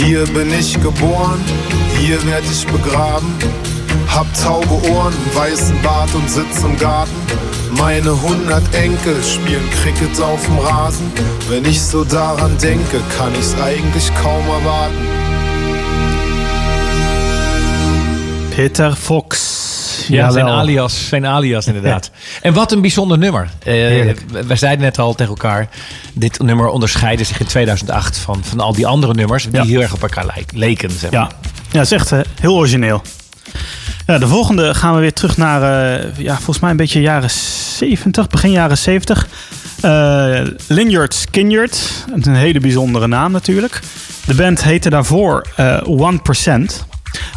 Hier 0.01 0.25
bin 0.27 0.49
ich 0.57 0.81
geboren, 0.81 1.43
hier 1.99 2.25
werd 2.25 2.45
ich 2.49 2.65
begraben. 2.67 3.27
Hab 4.07 4.25
taube 4.41 4.81
Ohren, 4.91 5.13
weißen 5.33 5.75
Bart 5.81 6.09
und 6.15 6.29
sitz 6.29 6.63
im 6.63 6.77
Garten. 6.77 7.11
Meine 7.77 8.09
hundert 8.21 8.63
Enkel 8.73 9.21
spielen 9.21 9.69
Cricket 9.83 10.21
auf 10.21 10.41
dem 10.45 10.57
Rasen. 10.59 11.11
Wenn 11.49 11.65
ich 11.65 11.81
so 11.81 12.05
daran 12.05 12.57
denke, 12.59 13.01
kann 13.17 13.33
ich's 13.37 13.53
eigentlich 13.61 14.09
kaum 14.15 14.47
erwarten. 14.47 14.95
Peter 18.55 18.95
Fox. 18.95 19.48
Ja, 20.15 20.31
zijn 20.31 20.47
alias, 20.47 21.07
zijn 21.07 21.25
alias 21.25 21.67
inderdaad. 21.71 22.11
En 22.41 22.53
wat 22.53 22.71
een 22.71 22.81
bijzonder 22.81 23.17
nummer. 23.17 23.49
Heerlijk. 23.63 24.23
we 24.47 24.55
zeiden 24.55 24.85
net 24.85 24.99
al 24.99 25.13
tegen 25.13 25.33
elkaar, 25.33 25.69
dit 26.13 26.39
nummer 26.39 26.67
onderscheidde 26.67 27.23
zich 27.23 27.39
in 27.39 27.45
2008 27.45 28.17
van, 28.17 28.43
van 28.43 28.59
al 28.59 28.73
die 28.73 28.87
andere 28.87 29.13
nummers 29.13 29.47
die 29.51 29.61
heel 29.61 29.81
erg 29.81 29.93
op 29.93 30.01
elkaar 30.01 30.45
leken. 30.53 30.89
Zeg 30.91 31.11
maar. 31.11 31.19
Ja, 31.19 31.29
ja 31.71 31.79
het 31.79 31.91
is 31.91 31.91
echt 31.91 32.11
eh, 32.11 32.19
heel 32.39 32.55
origineel. 32.55 33.01
Ja, 34.07 34.17
de 34.17 34.27
volgende 34.27 34.73
gaan 34.73 34.95
we 34.95 34.99
weer 34.99 35.13
terug 35.13 35.37
naar, 35.37 35.61
eh, 35.61 36.17
ja, 36.17 36.35
volgens 36.35 36.59
mij 36.59 36.71
een 36.71 36.77
beetje 36.77 37.01
jaren 37.01 37.29
70, 37.29 38.27
begin 38.27 38.51
jaren 38.51 38.77
70. 38.77 39.27
Eh 39.81 40.41
Lanyard 40.67 41.13
Skinnyard, 41.13 42.05
een 42.21 42.35
hele 42.35 42.59
bijzondere 42.59 43.07
naam 43.07 43.31
natuurlijk. 43.31 43.79
De 44.25 44.35
band 44.35 44.63
heette 44.63 44.89
daarvoor 44.89 45.47
eh 45.55 45.81
1%. 45.85 46.87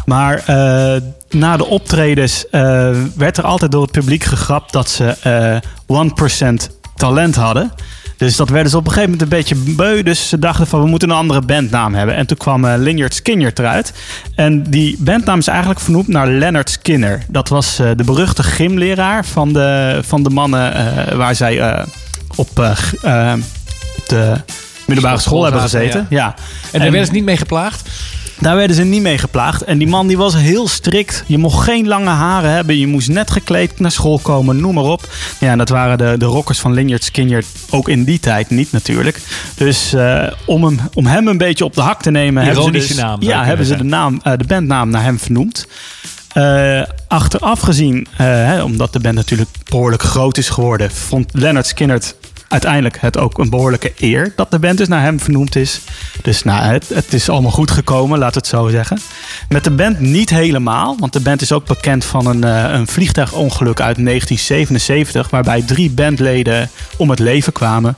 Maar 0.05 0.43
eh, 0.45 1.01
na 1.29 1.57
de 1.57 1.65
optredens 1.65 2.49
eh, 2.49 2.89
werd 3.15 3.37
er 3.37 3.43
altijd 3.43 3.71
door 3.71 3.81
het 3.81 3.91
publiek 3.91 4.23
gegrapt 4.23 4.71
dat 4.71 4.89
ze 4.89 5.15
eh 5.21 5.57
1% 5.87 6.53
talent 6.95 7.35
hadden. 7.35 7.71
Dus 8.17 8.35
dat 8.35 8.49
werden 8.49 8.71
ze 8.71 8.77
op 8.77 8.85
een 8.85 8.91
gegeven 8.91 9.11
moment 9.11 9.31
een 9.31 9.37
beetje 9.37 9.55
beu. 9.55 10.03
Dus 10.03 10.29
ze 10.29 10.39
dachten 10.39 10.67
van 10.67 10.81
we 10.81 10.87
moeten 10.87 11.09
een 11.09 11.15
andere 11.15 11.41
bandnaam 11.41 11.93
hebben. 11.93 12.15
En 12.15 12.25
toen 12.25 12.37
kwam 12.37 12.61
Lanyard 12.67 13.13
Skinner 13.13 13.51
eruit. 13.53 13.93
En 14.35 14.63
die 14.63 14.97
bandnaam 14.99 15.39
is 15.39 15.47
eigenlijk 15.47 15.79
vernoemd 15.79 16.07
naar 16.07 16.27
Leonard 16.27 16.69
Skinner. 16.69 17.23
Dat 17.27 17.49
was 17.49 17.75
de 17.75 18.03
beruchte 18.05 18.43
gymleraar 18.43 19.25
van 19.25 19.53
de, 19.53 19.99
van 20.03 20.23
de 20.23 20.29
mannen 20.29 20.73
waar 21.17 21.35
zij 21.35 21.85
op, 22.35 22.55
de 24.07 24.35
middelbare 24.85 25.19
School 25.19 25.43
hebben 25.43 25.61
gezeten. 25.61 26.07
Ja. 26.09 26.35
En 26.71 26.79
daar 26.79 26.91
werden 26.91 27.07
ze 27.07 27.13
niet 27.13 27.25
mee 27.25 27.37
geplaagd? 27.37 27.89
Daar 28.43 28.55
werden 28.55 28.75
ze 28.75 28.83
niet 28.83 29.01
mee 29.01 29.17
geplaagd. 29.17 29.63
En 29.63 29.77
die 29.77 29.87
man 29.87 30.07
die 30.07 30.17
was 30.17 30.35
heel 30.35 30.67
strikt. 30.67 31.23
Je 31.27 31.37
mocht 31.37 31.63
geen 31.63 31.87
lange 31.87 32.09
haren 32.09 32.49
hebben. 32.49 32.77
Je 32.77 32.87
moest 32.87 33.09
net 33.09 33.31
gekleed 33.31 33.79
naar 33.79 33.91
school 33.91 34.19
komen, 34.19 34.59
noem 34.59 34.73
maar 34.73 34.83
op. 34.83 35.09
Ja, 35.39 35.51
en 35.51 35.57
dat 35.57 35.69
waren 35.69 35.97
de, 35.97 36.15
de 36.17 36.25
rockers 36.25 36.59
van 36.59 36.73
Lanyard 36.73 37.03
Skinner 37.03 37.43
ook 37.69 37.89
in 37.89 38.03
die 38.03 38.19
tijd 38.19 38.49
niet 38.49 38.71
natuurlijk. 38.71 39.19
Dus 39.55 39.93
eh, 39.93 40.27
om, 40.45 40.63
hem, 40.63 40.79
om 40.93 41.05
hem 41.05 41.27
een 41.27 41.37
beetje 41.37 41.65
op 41.65 41.73
de 41.73 41.81
hak 41.81 42.01
te 42.01 42.11
nemen... 42.11 42.43
hebben 42.43 42.63
ze 42.63 42.71
dus, 42.71 42.95
naam, 42.95 43.21
Ja, 43.21 43.45
hebben 43.45 43.65
ze 43.65 43.75
de, 43.75 43.83
naam, 43.83 44.19
eh, 44.23 44.33
de 44.37 44.45
bandnaam 44.47 44.89
naar 44.89 45.03
hem 45.03 45.19
vernoemd. 45.19 45.67
Eh, 46.33 46.81
achteraf 47.07 47.59
gezien, 47.59 48.07
hè, 48.11 48.63
omdat 48.63 48.93
de 48.93 48.99
band 48.99 49.15
natuurlijk 49.15 49.49
behoorlijk 49.69 50.01
groot 50.01 50.37
is 50.37 50.49
geworden... 50.49 50.91
vond 50.91 51.29
Leonard 51.33 51.67
Skinner 51.67 52.01
uiteindelijk 52.53 52.97
het 53.01 53.17
ook 53.17 53.37
een 53.37 53.49
behoorlijke 53.49 53.93
eer 53.97 54.33
dat 54.35 54.51
de 54.51 54.59
band 54.59 54.77
dus 54.77 54.87
naar 54.87 55.01
hem 55.01 55.19
vernoemd 55.19 55.55
is. 55.55 55.81
Dus 56.21 56.43
nou, 56.43 56.63
het, 56.63 56.89
het 56.93 57.13
is 57.13 57.29
allemaal 57.29 57.51
goed 57.51 57.71
gekomen, 57.71 58.19
laat 58.19 58.35
het 58.35 58.47
zo 58.47 58.69
zeggen. 58.69 58.99
Met 59.49 59.63
de 59.63 59.71
band 59.71 59.99
niet 59.99 60.29
helemaal, 60.29 60.95
want 60.99 61.13
de 61.13 61.19
band 61.19 61.41
is 61.41 61.51
ook 61.51 61.65
bekend 61.65 62.05
van 62.05 62.25
een, 62.25 62.43
eh, 62.43 62.73
een 62.73 62.87
vliegtuigongeluk 62.87 63.81
uit 63.81 63.97
1977, 63.97 65.29
waarbij 65.29 65.61
drie 65.61 65.89
bandleden 65.89 66.69
om 66.97 67.09
het 67.09 67.19
leven 67.19 67.53
kwamen. 67.53 67.97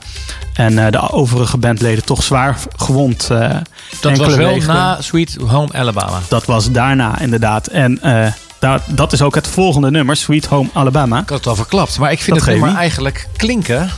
En 0.53 0.85
eh, 0.85 0.91
de 0.91 1.09
overige 1.11 1.57
bandleden 1.57 2.05
toch 2.05 2.23
zwaar 2.23 2.57
gewond. 2.75 3.29
eh, 3.31 3.49
Dat 4.01 4.17
was 4.17 4.35
wel 4.35 4.53
wegen. 4.53 4.73
na 4.73 5.01
Sweet 5.01 5.37
Home 5.47 5.73
Alabama. 5.73 6.19
Dat 6.27 6.45
was 6.45 6.71
daarna 6.71 7.19
inderdaad. 7.19 7.67
En 7.67 7.99
daar, 8.59 8.81
dat 8.85 9.13
is 9.13 9.21
ook 9.21 9.35
het 9.35 9.47
volgende 9.47 9.91
nummer, 9.91 10.15
Sweet 10.15 10.45
Home 10.45 10.69
Alabama. 10.73 11.19
Ik 11.19 11.29
had 11.29 11.37
het 11.37 11.47
al 11.47 11.55
verklapt. 11.55 11.99
Maar 11.99 12.11
ik 12.11 12.21
vind 12.21 12.37
Dat 12.37 12.45
het 12.45 12.55
nummer 12.55 12.75
eigenlijk 12.75 13.27
klinken. 13.37 13.89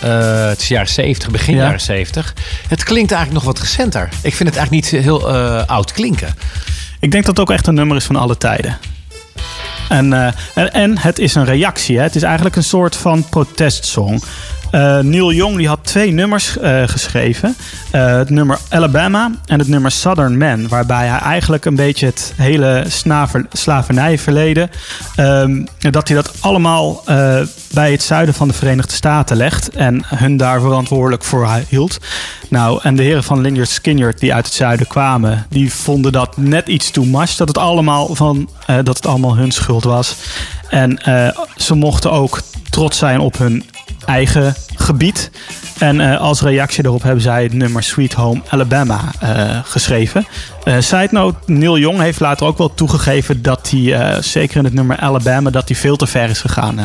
Eh, 0.00 0.48
het 0.48 0.60
is 0.60 0.68
jaren 0.68 0.88
70, 0.88 1.30
begin 1.30 1.54
Ja. 1.54 1.62
jaren 1.62 1.80
70. 1.80 2.34
Het 2.68 2.84
klinkt 2.84 3.12
eigenlijk 3.12 3.44
nog 3.44 3.54
wat 3.54 3.62
recenter. 3.64 4.08
Ik 4.22 4.34
vind 4.34 4.48
het 4.48 4.58
eigenlijk 4.58 4.92
niet 4.92 5.02
heel 5.04 5.28
eh, 5.34 5.62
oud 5.66 5.92
klinken. 5.92 6.34
Ik 7.00 7.10
denk 7.10 7.24
dat 7.24 7.36
het 7.36 7.48
ook 7.48 7.54
echt 7.54 7.66
een 7.66 7.74
nummer 7.74 7.96
is 7.96 8.04
van 8.04 8.16
alle 8.16 8.36
tijden. 8.36 8.78
En, 9.88 10.12
eh, 10.12 10.32
en, 10.54 10.72
en 10.72 10.98
het 10.98 11.18
is 11.18 11.34
een 11.34 11.44
reactie. 11.44 11.96
Hè? 11.96 12.02
Het 12.02 12.16
is 12.16 12.22
eigenlijk 12.22 12.56
een 12.56 12.64
soort 12.64 12.96
van 12.96 13.28
protestsong. 13.28 14.22
Eh, 14.76 14.98
Neil 14.98 15.32
Young 15.32 15.56
die 15.56 15.68
had 15.68 15.78
twee 15.82 16.12
nummers 16.12 16.58
eh, 16.58 16.82
geschreven. 16.86 17.56
Eh, 17.90 18.06
het 18.06 18.30
nummer 18.30 18.58
Alabama 18.68 19.30
en 19.46 19.58
het 19.58 19.68
nummer 19.68 19.90
Southern 19.90 20.38
Man. 20.38 20.68
Waarbij 20.68 21.06
hij 21.06 21.18
eigenlijk 21.18 21.64
een 21.64 21.74
beetje 21.74 22.06
het 22.06 22.32
hele 22.36 22.84
snaver, 22.88 23.46
slavernijverleden... 23.52 24.70
ehm, 25.16 25.64
dat 25.90 26.08
hij 26.08 26.16
dat 26.16 26.32
allemaal 26.40 27.02
bij 27.72 27.90
het 27.90 28.02
zuiden 28.02 28.34
van 28.34 28.48
de 28.48 28.54
Verenigde 28.54 28.92
Staten 28.92 29.36
legt. 29.36 29.68
En 29.68 30.02
hun 30.06 30.36
daar 30.36 30.60
verantwoordelijk 30.60 31.24
voor 31.24 31.48
hield. 31.68 31.98
Nou, 32.48 32.80
en 32.82 32.96
de 32.96 33.02
heren 33.02 33.24
van 33.24 33.42
Lanyard 33.42 33.68
Skinner 33.68 34.18
die 34.18 34.34
uit 34.34 34.44
het 34.44 34.54
zuiden 34.54 34.86
kwamen... 34.86 35.46
die 35.48 35.72
vonden 35.72 36.12
dat 36.12 36.36
net 36.36 36.68
iets 36.68 36.90
too 36.90 37.04
much. 37.04 37.34
Dat 37.34 37.48
het 37.48 37.58
allemaal, 37.58 38.14
van, 38.14 38.48
dat 38.66 38.96
het 38.96 39.06
allemaal 39.06 39.36
hun 39.36 39.50
schuld 39.50 39.84
was. 39.84 40.16
En 40.68 40.98
ze 41.56 41.74
mochten 41.74 42.12
ook 42.12 42.40
trots 42.70 42.98
zijn 42.98 43.20
op 43.20 43.38
hun 43.38 43.64
eigen 44.06 44.54
gebied. 44.86 45.30
En 45.78 46.00
eh, 46.00 46.20
als 46.20 46.40
reactie 46.40 46.82
daarop 46.82 47.02
hebben 47.02 47.22
zij 47.22 47.42
het 47.42 47.52
nummer 47.52 47.82
Sweet 47.82 48.12
Home 48.12 48.40
Alabama 48.48 49.00
eh, 49.20 49.58
geschreven. 49.64 50.26
Eh 50.64 50.74
side 50.78 51.08
note, 51.10 51.36
Neil 51.46 51.78
Young 51.78 52.00
heeft 52.00 52.20
later 52.20 52.46
ook 52.46 52.58
wel 52.58 52.74
toegegeven 52.74 53.42
dat 53.42 53.70
hij, 53.70 53.94
eh, 53.94 54.22
zeker 54.22 54.56
in 54.56 54.64
het 54.64 54.74
nummer 54.74 54.96
Alabama, 54.96 55.50
dat 55.50 55.68
hij 55.68 55.76
veel 55.76 55.96
te 55.96 56.06
ver 56.06 56.28
is 56.28 56.40
gegaan 56.40 56.78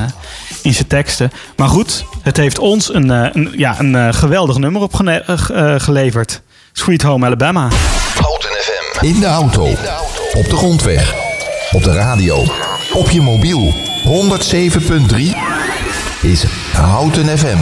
in 0.61 0.73
zijn 0.73 0.87
teksten. 0.87 1.31
Maar 1.55 1.67
goed, 1.67 2.05
het 2.21 2.37
heeft 2.37 2.59
ons 2.59 2.93
een, 2.93 3.11
eh, 3.11 3.29
een, 3.31 3.53
ja, 3.57 3.79
een 3.79 3.95
eh, 3.95 4.13
geweldig 4.13 4.57
nummer 4.57 4.81
opgeleverd. 4.81 6.41
Sweet 6.71 7.01
Home 7.01 7.25
Alabama. 7.25 7.67
Houten 8.21 8.49
FM. 8.49 9.05
In 9.05 9.19
de 9.19 9.25
auto. 9.25 9.65
Op 10.33 10.49
de 10.49 10.55
grondweg. 10.55 11.13
Op 11.71 11.83
de 11.83 11.93
radio. 11.93 12.43
Op 12.93 13.09
je 13.09 13.21
mobiel. 13.21 13.73
107.3 14.03 15.35
is 16.21 16.45
Houten 16.77 17.27
FM. 17.29 17.59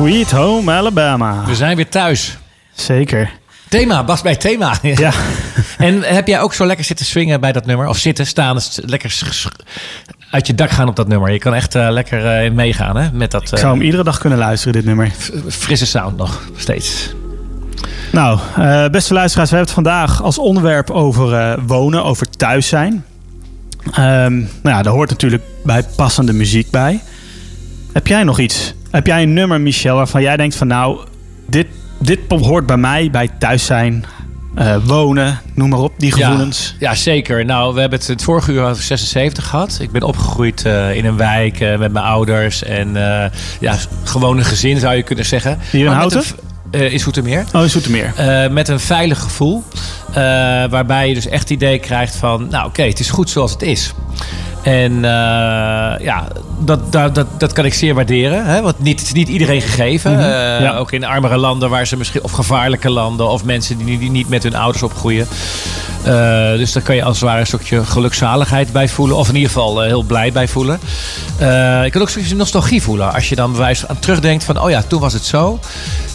Sweet 0.00 0.30
Home 0.30 0.72
Alabama. 0.72 1.44
We 1.46 1.54
zijn 1.54 1.76
weer 1.76 1.88
thuis. 1.88 2.38
Zeker. 2.72 3.30
Thema, 3.68 4.04
Bas 4.04 4.22
bij 4.22 4.36
thema. 4.36 4.74
Ja. 4.82 5.12
En 5.78 6.02
heb 6.02 6.26
jij 6.26 6.40
ook 6.40 6.54
zo 6.54 6.66
lekker 6.66 6.84
zitten 6.84 7.06
swingen 7.06 7.40
bij 7.40 7.52
dat 7.52 7.66
nummer? 7.66 7.86
Of 7.86 7.96
zitten, 7.96 8.26
staan, 8.26 8.58
lekker 8.74 9.16
uit 10.30 10.46
je 10.46 10.54
dak 10.54 10.70
gaan 10.70 10.88
op 10.88 10.96
dat 10.96 11.08
nummer? 11.08 11.32
Je 11.32 11.38
kan 11.38 11.54
echt 11.54 11.74
eh, 11.74 11.90
lekker 11.90 12.26
eh, 12.44 12.50
meegaan 12.52 12.96
hè? 12.96 13.12
met 13.12 13.30
dat 13.30 13.42
Ik 13.42 13.52
eh, 13.52 13.58
zou 13.58 13.72
hem 13.72 13.82
iedere 13.82 14.04
dag 14.04 14.18
kunnen 14.18 14.38
luisteren, 14.38 14.72
dit 14.72 14.84
nummer. 14.84 15.10
frisse 15.48 15.86
sound 15.86 16.16
nog 16.16 16.48
steeds. 16.56 17.14
Nou, 18.12 18.38
eh, 18.56 18.88
beste 18.88 19.14
luisteraars, 19.14 19.50
we 19.50 19.56
hebben 19.56 19.74
het 19.74 19.84
vandaag 19.84 20.22
als 20.22 20.38
onderwerp 20.38 20.90
over 20.90 21.34
eh, 21.34 21.58
wonen, 21.66 22.04
over 22.04 22.30
thuis 22.30 22.68
zijn. 22.68 23.04
Ehm, 23.92 24.38
nou 24.38 24.48
ja, 24.62 24.82
daar 24.82 24.92
hoort 24.92 25.10
natuurlijk 25.10 25.42
bij 25.64 25.82
passende 25.96 26.32
muziek 26.32 26.70
bij. 26.70 27.00
Heb 27.92 28.06
jij 28.06 28.24
nog 28.24 28.38
iets? 28.38 28.74
Heb 28.90 29.06
jij 29.06 29.22
een 29.22 29.32
nummer, 29.32 29.60
Michel, 29.60 29.96
waarvan 29.96 30.22
jij 30.22 30.36
denkt 30.36 30.56
van 30.56 30.66
nou, 30.66 31.00
dit, 31.46 31.66
dit 31.98 32.18
hoort 32.28 32.66
bij 32.66 32.76
mij, 32.76 33.10
bij 33.10 33.28
thuis 33.38 33.64
zijn, 33.64 34.04
eh, 34.54 34.76
wonen, 34.84 35.40
noem 35.54 35.68
maar 35.68 35.78
op, 35.78 35.92
die 35.96 36.12
gevoelens. 36.12 36.76
Ja, 36.78 36.90
ja, 36.90 36.96
zeker. 36.96 37.44
Nou, 37.44 37.74
we 37.74 37.80
hebben 37.80 37.98
het 37.98 38.08
het 38.08 38.22
vorige 38.22 38.52
uur 38.52 38.62
over 38.62 38.82
76 38.82 39.46
gehad. 39.46 39.78
Ik 39.80 39.90
ben 39.90 40.02
opgegroeid 40.02 40.64
eh, 40.64 40.96
in 40.96 41.04
een 41.04 41.16
wijk 41.16 41.60
eh, 41.60 41.78
met 41.78 41.92
mijn 41.92 42.04
ouders. 42.04 42.62
En 42.62 42.92
ja, 43.60 43.76
gewoon 44.04 44.38
een 44.38 44.44
gezin 44.44 44.78
zou 44.78 44.94
je 44.94 45.02
kunnen 45.02 45.24
zeggen. 45.24 45.58
Hier 45.70 45.86
in 45.86 45.92
Houten? 45.92 46.22
in 46.70 47.00
Zoetermeer. 47.00 47.44
Oh, 47.52 47.62
in 47.62 47.70
Zoetermeer. 47.70 48.12
Eh, 48.16 48.50
met 48.50 48.68
een 48.68 48.80
veilig 48.80 49.20
gevoel. 49.20 49.62
waarbij 50.70 51.08
je 51.08 51.14
dus 51.14 51.26
echt 51.26 51.42
het 51.42 51.50
idee 51.50 51.78
krijgt 51.78 52.16
van... 52.16 52.46
Nou 52.50 52.66
oké, 52.66 52.82
het 52.82 53.00
is 53.00 53.10
goed 53.10 53.30
zoals 53.30 53.52
het 53.52 53.62
is. 53.62 53.92
En 54.62 54.92
eh, 55.04 56.04
ja, 56.04 56.26
dat, 56.58 56.92
dat, 56.92 57.14
dat, 57.14 57.26
dat 57.38 57.52
kan 57.52 57.64
ik 57.64 57.74
zeer 57.74 57.94
waarderen. 57.94 58.46
Hè? 58.46 58.62
Want 58.62 58.78
niet, 58.78 58.98
het 58.98 59.08
is 59.08 59.14
niet 59.14 59.28
iedereen 59.28 59.60
gegeven. 59.60 60.12
Mhm, 60.12 60.20
Eh, 60.20 60.60
ja. 60.60 60.76
Ook 60.76 60.92
in 60.92 61.04
armere 61.04 61.36
landen 61.36 61.70
waar 61.70 61.86
ze 61.86 61.96
misschien... 61.96 62.22
Of 62.22 62.32
gevaarlijke 62.32 62.90
landen. 62.90 63.28
Of 63.28 63.44
mensen 63.44 63.78
die, 63.78 63.98
die 63.98 64.10
niet 64.10 64.28
met 64.28 64.42
hun 64.42 64.54
ouders 64.54 64.82
opgroeien. 64.82 65.26
Eh, 66.02 66.12
dus 66.56 66.72
daar 66.72 66.82
kan 66.82 66.94
je 66.96 67.04
als 67.04 67.20
het 67.20 67.28
ware 67.28 67.40
een 67.40 67.46
stukje 67.46 67.84
gelukzaligheid 67.84 68.72
bij 68.72 68.88
voelen. 68.88 69.16
Of 69.16 69.28
in 69.28 69.34
ieder 69.34 69.50
geval 69.50 69.80
heel 69.80 70.02
blij 70.02 70.32
bij 70.32 70.48
voelen. 70.48 70.80
Ik 71.84 71.92
kan 71.92 72.00
ook 72.00 72.06
een 72.06 72.08
stukje 72.08 72.34
nostalgie 72.34 72.82
voelen. 72.82 73.12
Als 73.12 73.28
je 73.28 73.34
dan 73.34 73.52
bewijs 73.52 73.86
aan 73.86 73.98
terugdenkt 73.98 74.44
van... 74.44 74.60
Oh 74.62 74.70
ja, 74.70 74.82
toen 74.82 75.00
was 75.00 75.12
het 75.12 75.24
zo. 75.24 75.58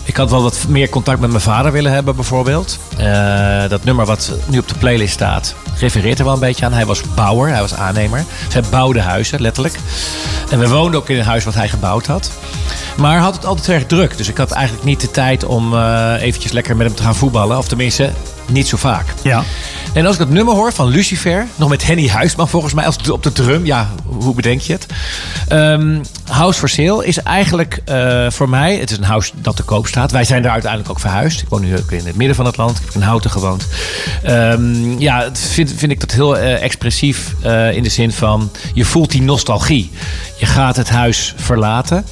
Ik 0.05 0.15
had 0.15 0.29
wel 0.29 0.41
wat 0.41 0.65
meer 0.67 0.89
contact 0.89 1.19
met 1.19 1.29
mijn 1.29 1.41
vader 1.41 1.71
willen 1.71 1.91
hebben 1.91 2.15
bijvoorbeeld. 2.15 2.79
Eh, 2.97 3.67
dat 3.67 3.83
nummer 3.83 4.05
wat 4.05 4.31
nu 4.47 4.59
op 4.59 4.67
de 4.67 4.75
playlist 4.75 5.13
staat... 5.13 5.55
refereert 5.79 6.19
er 6.19 6.25
wel 6.25 6.33
een 6.33 6.39
beetje 6.39 6.65
aan. 6.65 6.73
Hij 6.73 6.85
was 6.85 7.01
bouwer, 7.15 7.49
hij 7.49 7.61
was 7.61 7.75
aannemer. 7.75 8.25
Zij 8.49 8.61
bouwde 8.69 9.01
huizen, 9.01 9.41
letterlijk. 9.41 9.79
En 10.49 10.59
we 10.59 10.67
woonden 10.67 10.99
ook 10.99 11.09
in 11.09 11.17
een 11.17 11.25
huis 11.25 11.43
wat 11.43 11.53
hij 11.53 11.69
gebouwd 11.69 12.05
had. 12.05 12.31
Maar 12.97 13.11
hij 13.11 13.21
had 13.21 13.35
het 13.35 13.45
altijd 13.45 13.69
erg 13.69 13.85
druk. 13.85 14.17
Dus 14.17 14.29
ik 14.29 14.37
had 14.37 14.51
eigenlijk 14.51 14.85
niet 14.85 15.01
de 15.01 15.11
tijd 15.11 15.45
om 15.45 15.73
eh, 15.73 16.13
eventjes 16.19 16.51
lekker 16.51 16.75
met 16.75 16.87
hem 16.87 16.95
te 16.95 17.03
gaan 17.03 17.15
voetballen. 17.15 17.57
Of 17.57 17.67
tenminste, 17.67 18.11
niet 18.47 18.67
zo 18.67 18.77
vaak. 18.77 19.05
Ja. 19.23 19.43
En 19.93 20.05
als 20.05 20.13
ik 20.13 20.19
dat 20.19 20.29
nummer 20.29 20.53
hoor 20.53 20.73
van 20.73 20.87
Lucifer, 20.87 21.47
nog 21.55 21.69
met 21.69 21.85
Henny 21.85 22.07
Huisman 22.07 22.49
volgens 22.49 22.73
mij 22.73 22.85
als 22.85 23.09
op 23.09 23.23
de 23.23 23.31
drum, 23.31 23.65
ja, 23.65 23.89
hoe 24.05 24.35
bedenk 24.35 24.61
je 24.61 24.73
het? 24.73 24.85
Ehm, 25.47 26.03
house 26.23 26.59
for 26.59 26.69
Sale 26.69 27.05
is 27.05 27.17
eigenlijk 27.17 27.81
eh, 27.85 28.29
voor 28.29 28.49
mij, 28.49 28.77
het 28.77 28.91
is 28.91 28.97
een 28.97 29.03
house 29.03 29.31
dat 29.35 29.55
te 29.55 29.63
koop 29.63 29.87
staat. 29.87 30.11
Wij 30.11 30.23
zijn 30.23 30.41
daar 30.41 30.51
uiteindelijk 30.51 30.91
ook 30.91 30.99
verhuisd. 30.99 31.41
Ik 31.41 31.49
woon 31.49 31.61
nu 31.61 31.77
ook 31.77 31.91
in 31.91 32.05
het 32.05 32.15
midden 32.15 32.35
van 32.35 32.45
het 32.45 32.57
land. 32.57 32.77
Ik 32.77 32.85
heb 32.85 32.93
in 32.93 33.01
Houten 33.01 33.31
gewoond. 33.31 33.67
Ehm, 34.23 34.99
ja, 34.99 35.29
vind, 35.33 35.73
vind 35.77 35.91
ik 35.91 35.99
dat 35.99 36.11
heel 36.11 36.37
eh, 36.37 36.63
expressief 36.63 37.33
eh, 37.41 37.75
in 37.75 37.83
de 37.83 37.89
zin 37.89 38.11
van 38.11 38.51
je 38.73 38.85
voelt 38.85 39.11
die 39.11 39.21
nostalgie. 39.21 39.91
Je 40.39 40.45
gaat 40.45 40.75
het 40.75 40.89
huis 40.89 41.33
verlaten. 41.37 42.05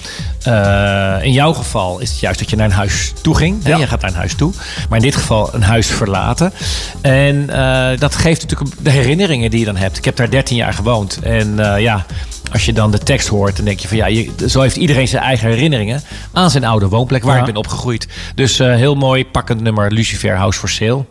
Eh, 0.44 1.16
in 1.22 1.32
jouw 1.32 1.54
geval 1.54 2.00
is 2.00 2.10
het 2.10 2.20
juist 2.20 2.40
dat 2.40 2.50
je 2.50 2.56
naar 2.56 2.66
een 2.66 2.72
huis 2.72 3.14
toe 3.22 3.36
ging. 3.36 3.62
Ja. 3.64 3.78
Je 3.78 3.88
gaat 3.88 4.02
naar 4.02 4.10
een 4.10 4.16
huis 4.16 4.36
toe. 4.36 4.54
Maar 4.90 4.98
in 4.98 5.04
dit 5.04 5.16
geval 5.16 5.54
een 5.54 5.64
huis 5.64 5.88
verlaten. 5.88 6.54
En 7.02 7.50
eh, 7.50 8.00
dat 8.00 8.16
geeft 8.16 8.42
natuurlijk 8.42 8.72
de 8.80 8.90
herinneringen 8.90 9.50
die 9.50 9.60
je 9.60 9.66
dan 9.66 9.76
hebt. 9.76 9.98
Ik 9.98 10.06
heb 10.06 10.16
daar 10.16 10.30
13 10.30 10.56
jaar 10.56 10.74
gewoond. 10.74 11.20
En 11.24 11.60
eh, 11.74 11.82
ja, 11.82 12.06
als 12.52 12.66
je 12.66 12.74
dan 12.74 12.92
de 12.92 12.98
tekst 13.00 13.28
hoort, 13.28 13.56
dan 13.56 13.66
denk 13.66 13.80
je 13.80 13.88
van 13.88 13.98
ja, 13.98 14.06
je, 14.06 14.32
zo 14.48 14.62
heeft 14.62 14.76
iedereen 14.76 15.08
zijn 15.08 15.24
eigen 15.24 15.50
herinneringen 15.50 16.02
aan 16.34 16.52
zijn 16.52 16.66
oude 16.66 16.88
woonplek 16.88 17.24
waar 17.24 17.34
Ja. 17.34 17.40
ik 17.40 17.46
ben 17.46 17.56
opgegroeid. 17.56 18.08
Dus 18.36 18.58
heel 18.58 18.96
mooi 18.96 19.26
pakkend 19.26 19.62
nummer 19.62 19.92
Lucifer 19.92 20.36
House 20.36 20.60
for 20.60 20.70
Sale. 20.70 21.06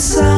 The 0.00 0.29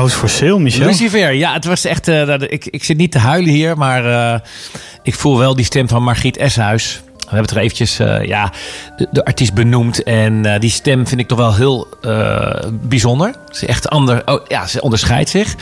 House 0.00 0.16
for 0.16 0.28
Sale, 0.28 0.58
Michel. 0.58 0.86
Lucifer, 0.86 1.32
ja, 1.32 1.52
het 1.52 1.64
was 1.64 1.84
echt. 1.84 2.08
eh, 2.08 2.34
ik, 2.38 2.66
ik 2.66 2.84
zit 2.84 2.96
niet 2.96 3.12
te 3.12 3.18
huilen 3.18 3.50
hier, 3.50 3.76
maar 3.76 4.04
eh, 4.04 4.40
ik 5.02 5.14
voel 5.14 5.38
wel 5.38 5.54
die 5.54 5.64
stem 5.64 5.88
van 5.88 6.02
Margriet 6.02 6.36
Eshuis. 6.36 7.00
We 7.16 7.36
hebben 7.36 7.40
het 7.40 7.50
er 7.50 7.62
eventjes, 7.62 7.98
eh, 7.98 8.24
ja, 8.24 8.52
de, 9.10 9.24
artiest 9.24 9.54
benoemd. 9.54 10.02
En 10.02 10.60
die 10.60 10.70
stem 10.70 11.06
vind 11.06 11.20
ik 11.20 11.28
toch 11.28 11.38
wel 11.38 11.54
heel 11.54 11.88
bijzonder. 12.70 13.34
Ze, 13.50 13.66
echt 13.66 13.88
ander, 13.88 14.22
oh, 14.24 14.46
ja, 14.48 14.66
ze 14.66 14.80
onderscheidt 14.80 15.30
zich. 15.30 15.54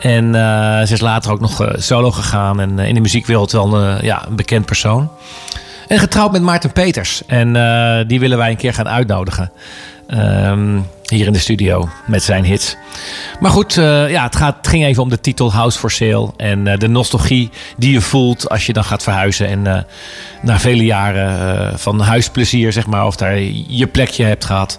En 0.00 0.32
ze 0.86 0.92
is 0.92 1.00
later 1.00 1.32
ook 1.32 1.40
nog 1.40 1.68
solo 1.76 2.10
gegaan. 2.10 2.60
En 2.60 2.78
in 2.78 2.94
de 2.94 3.00
muziekwereld 3.00 3.52
wel 3.52 3.74
een, 3.74 4.04
ja, 4.04 4.26
een 4.26 4.36
bekend 4.36 4.66
persoon. 4.66 5.10
En 5.88 5.98
getrouwd 5.98 6.32
met 6.32 6.42
Maarten 6.42 6.72
Peters. 6.72 7.22
En 7.26 7.52
die 8.06 8.20
willen 8.20 8.38
wij 8.38 8.50
een 8.50 8.56
keer 8.56 8.74
gaan 8.74 8.88
uitnodigen. 8.88 9.52
Ehm, 10.06 10.78
hier 11.10 11.26
in 11.26 11.32
de 11.32 11.38
studio 11.38 11.88
met 12.06 12.22
zijn 12.22 12.44
hits. 12.44 12.76
Maar 13.40 13.50
goed, 13.50 13.76
eh, 13.76 14.10
ja, 14.10 14.22
het, 14.22 14.36
gaat, 14.36 14.56
het 14.56 14.68
ging 14.68 14.84
even 14.84 15.02
om 15.02 15.08
de 15.08 15.20
titel 15.20 15.52
House 15.52 15.78
for 15.78 15.90
Sale. 15.90 16.32
En 16.36 16.66
eh, 16.66 16.78
de 16.78 16.88
nostalgie 16.88 17.50
die 17.76 17.92
je 17.92 18.00
voelt 18.00 18.48
als 18.48 18.66
je 18.66 18.72
dan 18.72 18.84
gaat 18.84 19.02
verhuizen. 19.02 19.48
En 19.48 19.66
eh, 19.66 19.82
na 20.42 20.58
vele 20.58 20.84
jaren 20.84 21.78
van 21.78 22.00
huisplezier, 22.00 22.72
zeg 22.72 22.86
maar, 22.86 23.06
of 23.06 23.16
daar 23.16 23.40
je 23.68 23.86
plekje 23.86 24.24
hebt 24.24 24.44
gehad. 24.44 24.78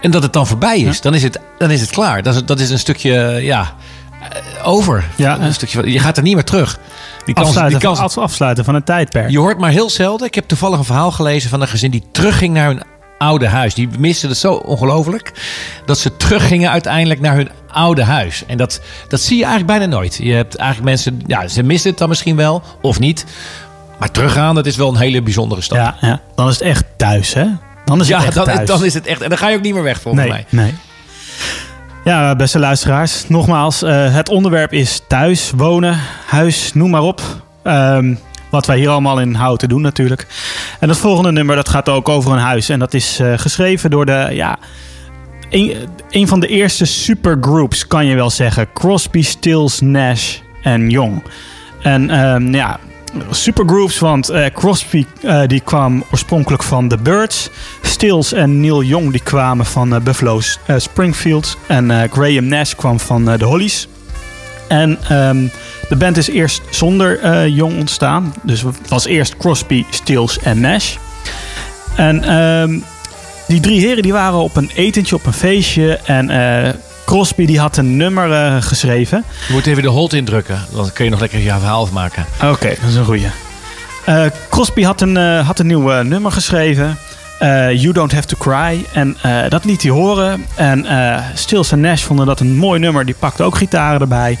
En 0.00 0.10
dat 0.10 0.22
het 0.22 0.32
dan 0.32 0.46
voorbij 0.46 0.78
is. 0.78 1.00
Dan, 1.00 1.14
is 1.14 1.22
het, 1.22 1.38
dan 1.58 1.70
is 1.70 1.80
het 1.80 1.90
klaar. 1.90 2.22
Dat 2.22 2.34
is, 2.34 2.44
dat 2.44 2.60
is 2.60 2.70
een 2.70 2.78
stukje, 2.78 3.38
ja, 3.42 3.74
over. 4.64 5.04
Ja, 5.16 5.38
een 5.38 5.54
stukje, 5.54 5.92
je 5.92 5.98
gaat 5.98 6.16
er 6.16 6.22
niet 6.22 6.34
meer 6.34 6.44
terug. 6.44 6.78
Die 7.24 7.34
kans, 7.34 7.46
Afsluiten, 7.48 7.78
die 7.78 7.88
kans, 7.88 8.00
af- 8.00 8.18
afsluiten 8.18 8.64
van 8.64 8.74
een 8.74 8.84
tijdperk. 8.84 9.30
je 9.30 9.38
hoort 9.38 9.58
maar 9.58 9.70
heel 9.70 9.90
zelden. 9.90 10.26
Ik 10.26 10.34
heb 10.34 10.48
toevallig 10.48 10.78
een 10.78 10.84
verhaal 10.84 11.10
gelezen 11.10 11.50
van 11.50 11.60
een 11.60 11.68
gezin 11.68 11.90
die 11.90 12.04
terugging 12.12 12.54
naar 12.54 12.66
hun 12.66 12.82
oude 13.20 13.48
huis. 13.48 13.74
Die 13.74 13.88
misten 13.98 14.28
het 14.28 14.38
zo 14.38 14.52
ongelooflijk 14.52 15.32
dat 15.86 15.98
ze 15.98 16.16
teruggingen 16.16 16.70
uiteindelijk 16.70 17.20
naar 17.20 17.34
hun 17.34 17.48
oude 17.72 18.04
huis. 18.04 18.42
En 18.46 18.56
dat, 18.56 18.80
dat 19.08 19.20
zie 19.20 19.36
je 19.36 19.44
eigenlijk 19.44 19.78
bijna 19.78 19.94
nooit. 19.96 20.18
Je 20.22 20.32
hebt 20.32 20.56
eigenlijk 20.56 20.90
mensen, 20.90 21.22
ja, 21.26 21.48
ze 21.48 21.62
missen 21.62 21.90
het 21.90 21.98
dan 21.98 22.08
misschien 22.08 22.36
wel 22.36 22.62
of 22.82 22.98
niet. 22.98 23.24
Maar 23.98 24.10
teruggaan, 24.10 24.54
dat 24.54 24.66
is 24.66 24.76
wel 24.76 24.88
een 24.88 24.96
hele 24.96 25.22
bijzondere 25.22 25.60
stap. 25.60 25.78
Ja, 25.78 25.96
ja, 26.00 26.20
dan 26.34 26.48
is 26.48 26.54
het 26.54 26.62
echt 26.62 26.84
thuis, 26.96 27.34
hè? 27.34 27.46
Dan 27.84 28.00
is 28.00 28.08
het 28.08 28.20
Ja, 28.20 28.24
echt 28.26 28.34
dan, 28.34 28.44
thuis. 28.44 28.68
dan 28.68 28.84
is 28.84 28.94
het 28.94 29.06
echt. 29.06 29.20
En 29.22 29.28
dan 29.28 29.38
ga 29.38 29.48
je 29.48 29.56
ook 29.56 29.62
niet 29.62 29.74
meer 29.74 29.82
weg 29.82 30.00
volgens 30.00 30.24
nee, 30.24 30.32
mij. 30.32 30.46
nee. 30.48 30.74
Ja, 32.04 32.36
beste 32.36 32.58
luisteraars. 32.58 33.24
Nogmaals, 33.28 33.82
eh, 33.82 34.14
het 34.14 34.28
onderwerp 34.28 34.72
is 34.72 35.00
thuis, 35.08 35.50
wonen, 35.56 35.98
huis, 36.26 36.72
noem 36.74 36.90
maar 36.90 37.02
op. 37.02 37.22
Ehm, 37.62 38.14
wat 38.50 38.66
wij 38.66 38.78
hier 38.78 38.88
allemaal 38.88 39.20
in 39.20 39.34
houten 39.34 39.68
doen 39.68 39.82
natuurlijk. 39.82 40.26
En 40.80 40.88
het 40.88 40.98
volgende 40.98 41.32
nummer 41.32 41.56
dat 41.56 41.68
gaat 41.68 41.88
ook 41.88 42.08
over 42.08 42.32
een 42.32 42.38
huis. 42.38 42.68
En 42.68 42.78
dat 42.78 42.94
is 42.94 43.18
eh, 43.18 43.32
geschreven 43.36 43.90
door 43.90 44.06
de, 44.06 44.28
ja, 44.32 44.58
een, 45.50 45.76
een 46.10 46.28
van 46.28 46.40
de 46.40 46.46
eerste 46.46 46.84
supergroups 46.84 47.86
kan 47.86 48.06
je 48.06 48.14
wel 48.14 48.30
zeggen. 48.30 48.72
Crosby, 48.72 49.22
Stills, 49.22 49.80
Nash 49.80 50.38
en 50.62 50.90
Young. 50.90 51.22
En 51.82 52.10
ehm, 52.10 52.54
ja, 52.54 52.78
supergroups, 53.30 53.98
want 53.98 54.28
eh, 54.28 54.46
Crosby 54.54 55.06
eh, 55.22 55.42
die 55.46 55.60
kwam 55.60 56.04
oorspronkelijk 56.10 56.62
van 56.62 56.88
The 56.88 56.96
Birds. 56.96 57.50
Stills 57.82 58.32
en 58.32 58.60
Neil 58.60 58.82
Young 58.82 59.10
die 59.10 59.22
kwamen 59.22 59.66
van 59.66 59.94
eh, 59.94 60.00
Buffalo 60.00 60.40
Springfield. 60.76 61.56
En 61.66 62.08
Graham 62.10 62.44
Nash 62.44 62.74
kwam 62.74 63.00
van 63.00 63.24
de 63.24 63.44
Hollies. 63.44 63.88
En 64.68 64.98
ehm, 65.08 65.46
de 65.90 65.96
band 65.96 66.16
is 66.16 66.28
eerst 66.28 66.62
zonder 66.70 67.18
eh 67.20 67.46
Young 67.46 67.78
ontstaan. 67.78 68.34
Dus 68.42 68.62
het 68.62 68.88
was 68.88 69.06
eerst 69.06 69.36
Crosby, 69.36 69.84
Stills 69.90 70.38
en 70.38 70.60
Nash. 70.60 70.96
En 71.96 72.24
ehm, 72.24 72.78
die 73.46 73.60
drie 73.60 73.80
heren 73.80 74.02
die 74.02 74.12
waren 74.12 74.38
op 74.38 74.56
een 74.56 74.70
etentje, 74.74 75.14
op 75.14 75.26
een 75.26 75.32
feestje. 75.32 75.98
En 76.04 76.30
eh, 76.30 76.72
Crosby 77.04 77.46
die 77.46 77.58
had 77.60 77.76
een 77.76 77.96
nummer 77.96 78.32
eh, 78.32 78.62
geschreven. 78.62 79.24
Je 79.46 79.52
moet 79.52 79.66
even 79.66 79.82
de 79.82 79.88
hold 79.88 80.12
indrukken. 80.12 80.64
Dan 80.72 80.92
kun 80.92 81.04
je 81.04 81.10
nog 81.10 81.20
lekker 81.20 81.38
je 81.38 81.48
verhaal 81.48 81.82
afmaken. 81.82 82.26
Oké, 82.42 82.68
dat 82.68 82.88
is 82.88 82.94
een 82.94 83.04
goeie. 83.04 83.28
Crosby 84.50 84.82
had 84.82 85.00
een, 85.00 85.16
had 85.16 85.58
een 85.58 85.66
nieuw 85.66 86.02
nummer 86.02 86.32
geschreven. 86.32 86.98
you 87.74 87.92
Don't 87.92 88.12
Have 88.12 88.26
To 88.26 88.36
Cry. 88.38 88.84
En 88.92 89.16
dat 89.48 89.64
liet 89.64 89.82
hij 89.82 89.90
horen. 89.90 90.46
En 90.54 90.86
eh 90.86 91.24
Stills 91.34 91.72
en 91.72 91.80
Nash 91.80 92.02
vonden 92.02 92.26
dat 92.26 92.40
een 92.40 92.56
mooi 92.56 92.80
nummer. 92.80 93.04
Die 93.04 93.14
pakten 93.18 93.44
ook 93.44 93.56
gitaren 93.56 94.00
erbij. 94.00 94.38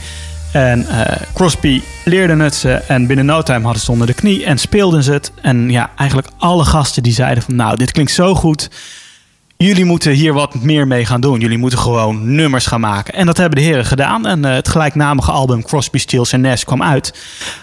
En 0.52 0.86
eh, 0.88 1.16
Crosby 1.34 1.82
leerde 2.04 2.42
het 2.42 2.54
ze. 2.54 2.72
En 2.72 3.06
binnen 3.06 3.26
no 3.26 3.42
time 3.42 3.64
hadden 3.64 3.82
ze 3.82 3.90
onder 3.90 4.06
de 4.06 4.14
knie. 4.14 4.44
En 4.44 4.58
speelden 4.58 5.02
ze 5.02 5.12
het. 5.12 5.32
En 5.42 5.70
ja, 5.70 5.90
eigenlijk 5.96 6.28
alle 6.38 6.64
gasten 6.64 7.02
die 7.02 7.12
zeiden 7.12 7.42
van... 7.42 7.56
Nou, 7.56 7.76
dit 7.76 7.92
klinkt 7.92 8.12
zo 8.12 8.34
goed. 8.34 8.70
Jullie 9.56 9.84
moeten 9.84 10.12
hier 10.12 10.32
wat 10.32 10.54
meer 10.54 10.86
mee 10.86 11.06
gaan 11.06 11.20
doen. 11.20 11.40
Jullie 11.40 11.58
moeten 11.58 11.78
gewoon 11.78 12.34
nummers 12.34 12.66
gaan 12.66 12.80
maken. 12.80 13.14
En 13.14 13.26
dat 13.26 13.36
hebben 13.36 13.58
de 13.58 13.64
heren 13.64 13.84
gedaan. 13.84 14.26
En 14.26 14.44
eh, 14.44 14.52
het 14.54 14.68
gelijknamige 14.68 15.30
album 15.30 15.62
Crosby, 15.62 15.98
Stills 15.98 16.32
en 16.32 16.40
Nash 16.40 16.62
kwam 16.62 16.82
uit. 16.82 17.14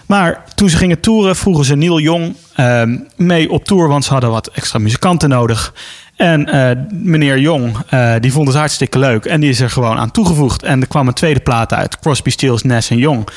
Maar 0.05 0.43
toen 0.55 0.69
ze 0.69 0.77
gingen 0.77 0.99
toeren, 0.99 1.35
vroegen 1.35 1.65
ze 1.65 1.75
Neil 1.75 1.99
Young 1.99 2.35
ehm, 2.55 2.97
mee 3.15 3.51
op 3.51 3.65
tour. 3.65 3.87
Want 3.87 4.05
ze 4.05 4.11
hadden 4.11 4.29
wat 4.29 4.47
extra 4.47 4.79
muzikanten 4.79 5.29
nodig. 5.29 5.73
En 6.17 6.45
eh, 6.45 6.77
meneer 6.89 7.39
Young, 7.39 7.77
eh, 7.89 8.13
die 8.19 8.31
vond 8.31 8.47
het 8.47 8.57
hartstikke 8.57 8.99
leuk. 8.99 9.25
En 9.25 9.39
die 9.39 9.49
is 9.49 9.59
er 9.59 9.69
gewoon 9.69 9.97
aan 9.97 10.11
toegevoegd. 10.11 10.63
En 10.63 10.81
er 10.81 10.87
kwam 10.87 11.07
een 11.07 11.13
tweede 11.13 11.39
plaat 11.39 11.73
uit. 11.73 11.99
Crosby, 11.99 12.29
Stills, 12.29 12.63
Nash 12.63 12.91
en 12.91 12.97
Young. 12.97 13.27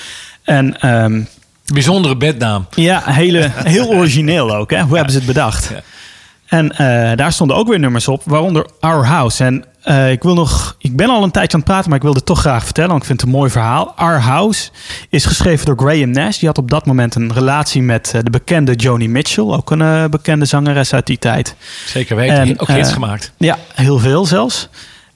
En 0.45 0.81
ehm, 0.81 1.22
Bijzondere 1.72 2.16
bednaam. 2.16 2.66
ja, 2.74 3.03
hele, 3.05 3.51
heel 3.76 3.89
origineel 3.89 4.57
ook. 4.57 4.70
Hè? 4.70 4.83
Hoe 4.83 4.95
hebben 4.95 5.12
ze 5.12 5.18
het 5.18 5.26
bedacht? 5.26 5.72
En 6.47 6.70
eh, 6.70 7.16
daar 7.16 7.33
stonden 7.33 7.57
ook 7.57 7.68
weer 7.68 7.78
nummers 7.78 8.09
op, 8.09 8.22
waaronder 8.24 8.66
Our 8.81 9.07
House. 9.07 9.45
En 9.45 9.64
eh, 9.83 10.11
ik 10.11 10.22
wil 10.22 10.35
nog, 10.35 10.76
ik 10.78 10.97
ben 10.97 11.09
al 11.09 11.22
een 11.22 11.31
tijdje 11.31 11.53
aan 11.53 11.62
het 11.62 11.68
praten, 11.68 11.89
maar 11.89 11.99
ik 11.99 12.05
wil 12.05 12.14
het 12.14 12.26
toch 12.26 12.41
graag 12.41 12.64
vertellen, 12.64 12.91
want 12.91 13.01
ik 13.01 13.07
vind 13.07 13.20
het 13.20 13.31
een 13.31 13.37
mooi 13.37 13.51
verhaal. 13.51 13.93
Our 13.97 14.20
House 14.20 14.70
is 15.09 15.24
geschreven 15.24 15.66
door 15.66 15.78
Graham 15.78 16.11
Nash. 16.11 16.39
Die 16.39 16.49
had 16.49 16.59
op 16.59 16.70
dat 16.70 16.87
moment 16.87 17.14
een 17.14 17.33
relatie 17.33 17.83
met 17.83 18.12
eh, 18.14 18.20
de 18.22 18.31
bekende 18.31 18.74
Joni 18.74 19.09
Mitchell, 19.09 19.45
ook 19.45 19.70
een 19.70 19.83
eh, 19.83 20.05
bekende 20.05 20.45
zangeres 20.45 20.95
uit 20.95 21.07
die 21.07 21.18
tijd. 21.18 21.55
Zeker 21.87 22.16
weten. 22.16 22.37
En, 22.37 22.61
ook 22.61 22.68
hits 22.68 22.89
eh, 22.89 22.95
gemaakt. 22.95 23.33
Ja, 23.37 23.59
heel 23.74 23.99
veel 23.99 24.26
zelfs. 24.26 24.68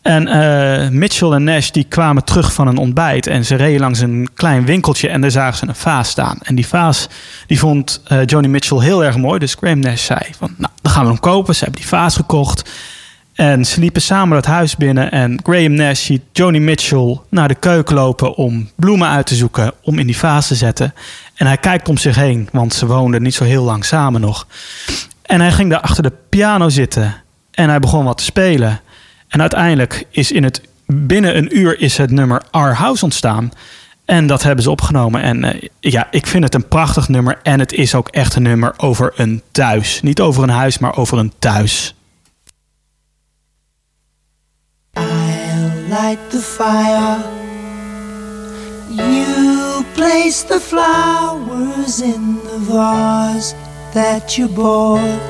En 0.02 0.98
Mitchell 0.98 1.30
en 1.30 1.44
Nash 1.44 1.70
die 1.70 1.84
kwamen 1.84 2.24
terug 2.24 2.52
van 2.52 2.66
een 2.66 2.76
ontbijt 2.76 3.26
en 3.26 3.44
ze 3.44 3.54
reden 3.54 3.80
langs 3.80 4.00
een 4.00 4.28
klein 4.34 4.64
winkeltje 4.64 5.08
en 5.08 5.20
daar 5.20 5.30
zagen 5.30 5.58
ze 5.58 5.68
een 5.68 5.74
vaas 5.74 6.08
staan. 6.08 6.38
En 6.42 6.54
die 6.54 6.66
vaas 6.66 7.08
die 7.46 7.58
vond 7.58 8.00
Joni 8.26 8.48
Mitchell 8.48 8.78
heel 8.78 9.04
erg 9.04 9.16
mooi, 9.16 9.38
dus 9.38 9.54
Graham 9.54 9.78
Nash 9.78 10.04
zei 10.04 10.20
van, 10.38 10.54
nou, 10.56 10.72
dan 10.82 10.92
gaan 10.92 11.02
we 11.02 11.08
hem 11.08 11.20
kopen. 11.20 11.54
Ze 11.54 11.64
hebben 11.64 11.80
die 11.80 11.90
vaas 11.90 12.16
gekocht 12.16 12.70
en 13.34 13.64
ze 13.64 13.80
liepen 13.80 14.02
samen 14.02 14.36
het 14.36 14.46
huis 14.46 14.76
binnen 14.76 15.10
en 15.10 15.40
Graham 15.42 15.72
Nash 15.72 16.04
ziet 16.04 16.22
Joni 16.32 16.60
Mitchell 16.60 17.18
naar 17.28 17.48
de 17.48 17.54
keuken 17.54 17.94
lopen 17.94 18.34
om 18.34 18.70
bloemen 18.74 19.08
uit 19.08 19.26
te 19.26 19.34
zoeken 19.34 19.72
om 19.82 19.98
in 19.98 20.06
die 20.06 20.16
vaas 20.16 20.46
te 20.46 20.54
zetten. 20.54 20.94
En 21.34 21.46
hij 21.46 21.56
kijkt 21.56 21.88
om 21.88 21.96
zich 21.96 22.16
heen, 22.16 22.48
want 22.52 22.74
ze 22.74 22.86
woonden 22.86 23.22
niet 23.22 23.34
zo 23.34 23.44
heel 23.44 23.64
lang 23.64 23.84
samen 23.84 24.20
nog. 24.20 24.46
En 25.22 25.40
hij 25.40 25.52
ging 25.52 25.70
daar 25.70 25.80
achter 25.80 26.02
de 26.02 26.12
piano 26.28 26.68
zitten 26.68 27.14
en 27.50 27.68
hij 27.68 27.80
begon 27.80 28.04
wat 28.04 28.18
te 28.18 28.24
spelen. 28.24 28.80
En 29.28 29.40
uiteindelijk 29.40 30.06
is 30.10 30.32
in 30.32 30.44
het 30.44 30.60
binnen 30.86 31.36
een 31.36 31.58
uur 31.58 31.80
is 31.80 31.96
het 31.96 32.10
nummer 32.10 32.42
Our 32.50 32.74
House 32.74 33.04
ontstaan. 33.04 33.52
En 34.04 34.26
dat 34.26 34.42
hebben 34.42 34.64
ze 34.64 34.70
opgenomen. 34.70 35.22
En 35.22 35.44
eh, 35.44 35.68
ja, 35.80 36.06
ik 36.10 36.26
vind 36.26 36.44
het 36.44 36.54
een 36.54 36.68
prachtig 36.68 37.08
nummer. 37.08 37.38
En 37.42 37.60
het 37.60 37.72
is 37.72 37.94
ook 37.94 38.08
echt 38.08 38.34
een 38.34 38.42
nummer 38.42 38.74
over 38.76 39.12
een 39.16 39.42
thuis. 39.50 40.02
Niet 40.02 40.20
over 40.20 40.42
een 40.42 40.48
huis, 40.48 40.78
maar 40.78 40.96
over 40.96 41.18
een 41.18 41.32
thuis. 41.38 41.94
Light 45.94 46.30
the 46.30 46.40
fire. 46.40 47.18
You 48.90 49.84
place 49.94 50.42
the 50.42 50.58
flowers 50.58 52.00
in 52.00 52.22
the 52.48 52.58
vase 52.68 53.50
that 53.94 54.36
you 54.36 54.48
bought 54.48 55.20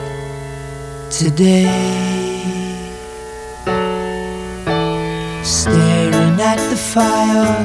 today. 1.11 1.69
Staring 5.43 6.37
at 6.53 6.61
the 6.73 6.81
fire 6.93 7.57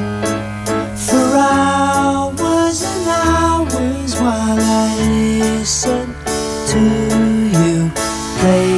for 1.06 1.28
hours 1.56 2.78
and 2.92 3.06
hours 3.24 4.12
while 4.22 4.60
I 4.60 4.88
listen 5.08 6.06
to 6.72 6.82
you 7.60 7.76
play 8.40 8.70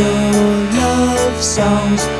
your 0.00 0.32
love 0.78 1.42
songs 1.42 2.13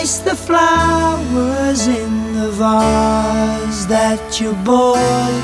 place 0.00 0.22
the 0.22 0.36
flowers 0.36 1.86
in 1.86 2.32
the 2.34 2.52
vase 2.56 3.86
that 3.86 4.38
you 4.38 4.54
bought 4.64 5.42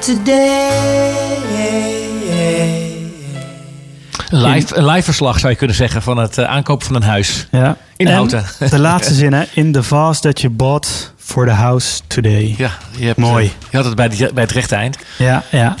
today. 0.00 1.10
Een 4.30 4.42
live, 4.42 4.76
een 4.76 4.86
live 4.86 5.02
verslag 5.02 5.38
zou 5.38 5.52
je 5.52 5.58
kunnen 5.58 5.76
zeggen 5.76 6.02
van 6.02 6.16
het 6.16 6.38
eh, 6.38 6.44
aankopen 6.44 6.86
van 6.86 6.94
een 6.96 7.02
huis. 7.02 7.46
Ja. 7.50 7.76
In 7.96 8.06
En 8.06 8.14
Houten. 8.14 8.44
De 8.70 8.78
laatste 8.88 9.14
zin, 9.14 9.32
hè. 9.32 9.42
In 9.54 9.72
the 9.72 9.82
vase 9.82 10.20
that 10.20 10.40
you 10.40 10.52
bought 10.52 11.12
for 11.16 11.46
the 11.46 11.52
house 11.52 12.00
today. 12.06 12.54
Ja, 12.58 12.70
je 12.96 13.04
hebt, 13.06 13.18
Mooi. 13.18 13.44
eh, 13.46 13.52
je 13.70 13.76
had 13.76 13.86
het 13.86 13.94
bij, 13.94 14.08
die- 14.08 14.32
bij 14.32 14.42
het 14.42 14.52
rechte 14.52 14.74
eind. 14.74 14.96
Ja, 15.18 15.42
ja. 15.50 15.74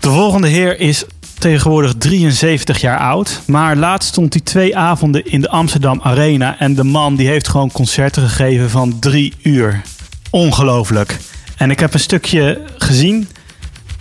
De 0.00 0.10
volgende 0.10 0.48
heer 0.48 0.80
is 0.80 1.04
tegenwoordig 1.38 1.94
73 1.98 2.80
jaar 2.80 2.98
oud. 2.98 3.40
Maar 3.46 3.76
laatst 3.76 4.08
stond 4.08 4.32
hij 4.32 4.42
twee 4.42 4.76
avonden 4.76 5.24
in 5.24 5.40
de 5.40 5.48
Amsterdam 5.48 6.00
Arena. 6.02 6.58
En 6.58 6.74
de 6.74 6.84
man 6.84 7.16
die 7.16 7.28
heeft 7.28 7.48
gewoon 7.48 7.72
concerten 7.72 8.22
gegeven 8.28 8.70
van 8.70 8.98
drie 8.98 9.34
uur. 9.42 9.82
Ongelooflijk. 10.30 11.18
En 11.56 11.70
ik 11.70 11.80
heb 11.80 11.94
een 11.94 12.00
stukje 12.00 12.62
gezien. 12.78 13.28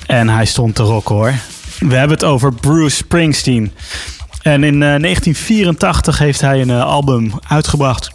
En 0.06 0.30
hij 0.30 0.46
stond 0.46 0.76
te 0.76 0.84
rocken 0.84 1.16
hoor. 1.16 1.34
We 1.80 1.96
hebben 1.96 2.18
het 2.18 2.26
over 2.26 2.54
Bruce 2.54 2.96
Springsteen. 2.96 3.72
En 4.42 4.64
in 4.64 4.74
eh, 4.74 4.80
1984 4.80 6.18
heeft 6.18 6.42
hij 6.42 6.62
een 6.62 6.70
eh, 6.70 6.84
album 6.84 7.32
uitgebracht. 7.48 8.12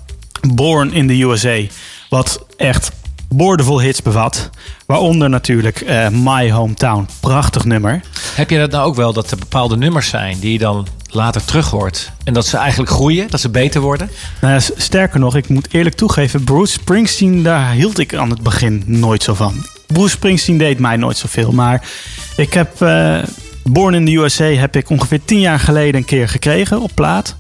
Born 0.55 0.93
in 0.93 1.07
the 1.07 1.23
USA. 1.23 1.61
Wat 2.09 2.47
echt 2.57 2.93
boordevol 3.35 3.81
hits 3.81 4.03
bevat. 4.03 4.51
Waaronder 4.87 5.31
natuurlijk 5.31 5.81
eh, 5.81 6.09
My 6.09 6.51
Hometown. 6.51 7.09
Prachtig 7.21 7.65
nummer. 7.65 8.01
Heb 8.35 8.51
je 8.51 8.59
dat 8.59 8.71
nou 8.71 8.87
ook 8.87 8.95
wel, 8.95 9.13
dat 9.13 9.31
er 9.31 9.37
bepaalde 9.37 9.77
nummers 9.77 10.09
zijn 10.09 10.39
die 10.39 10.53
je 10.53 10.59
dan 10.59 10.87
later 11.09 11.45
terug 11.45 11.71
hoort? 11.71 12.13
En 12.25 12.33
dat 12.33 12.47
ze 12.47 12.57
eigenlijk 12.57 12.91
groeien, 12.91 13.31
dat 13.31 13.41
ze 13.41 13.49
beter 13.49 13.81
worden? 13.81 14.11
Nou, 14.41 14.61
sterker 14.77 15.21
nog, 15.21 15.37
ik 15.37 15.49
moet 15.49 15.69
eerlijk 15.71 15.97
toegeven, 15.97 16.45
Bruce 16.45 16.73
Springsteen, 16.73 17.43
daar 17.43 17.73
hield 17.73 17.99
ik 17.99 18.15
aan 18.15 18.31
het 18.31 18.43
begin 18.43 18.83
nooit 18.87 19.23
zo 19.23 19.35
van. 19.35 19.67
Bruce 19.87 20.09
Springsteen 20.09 20.59
deed 20.59 20.79
mij 20.79 20.97
nooit 20.97 21.17
zoveel, 21.17 21.53
maar 21.53 21.89
ik 22.37 22.53
heb 22.55 22.81
eh, 22.81 23.19
Born 23.65 23.95
in 23.95 24.07
the 24.07 24.17
USA 24.17 24.45
heb 24.45 24.77
ik 24.77 24.91
ongeveer 24.91 25.21
tien 25.25 25.41
jaar 25.41 25.59
geleden 25.59 25.95
een 25.95 26.05
keer 26.05 26.29
gekregen 26.29 26.81
op 26.81 26.91
plaat. 26.95 27.37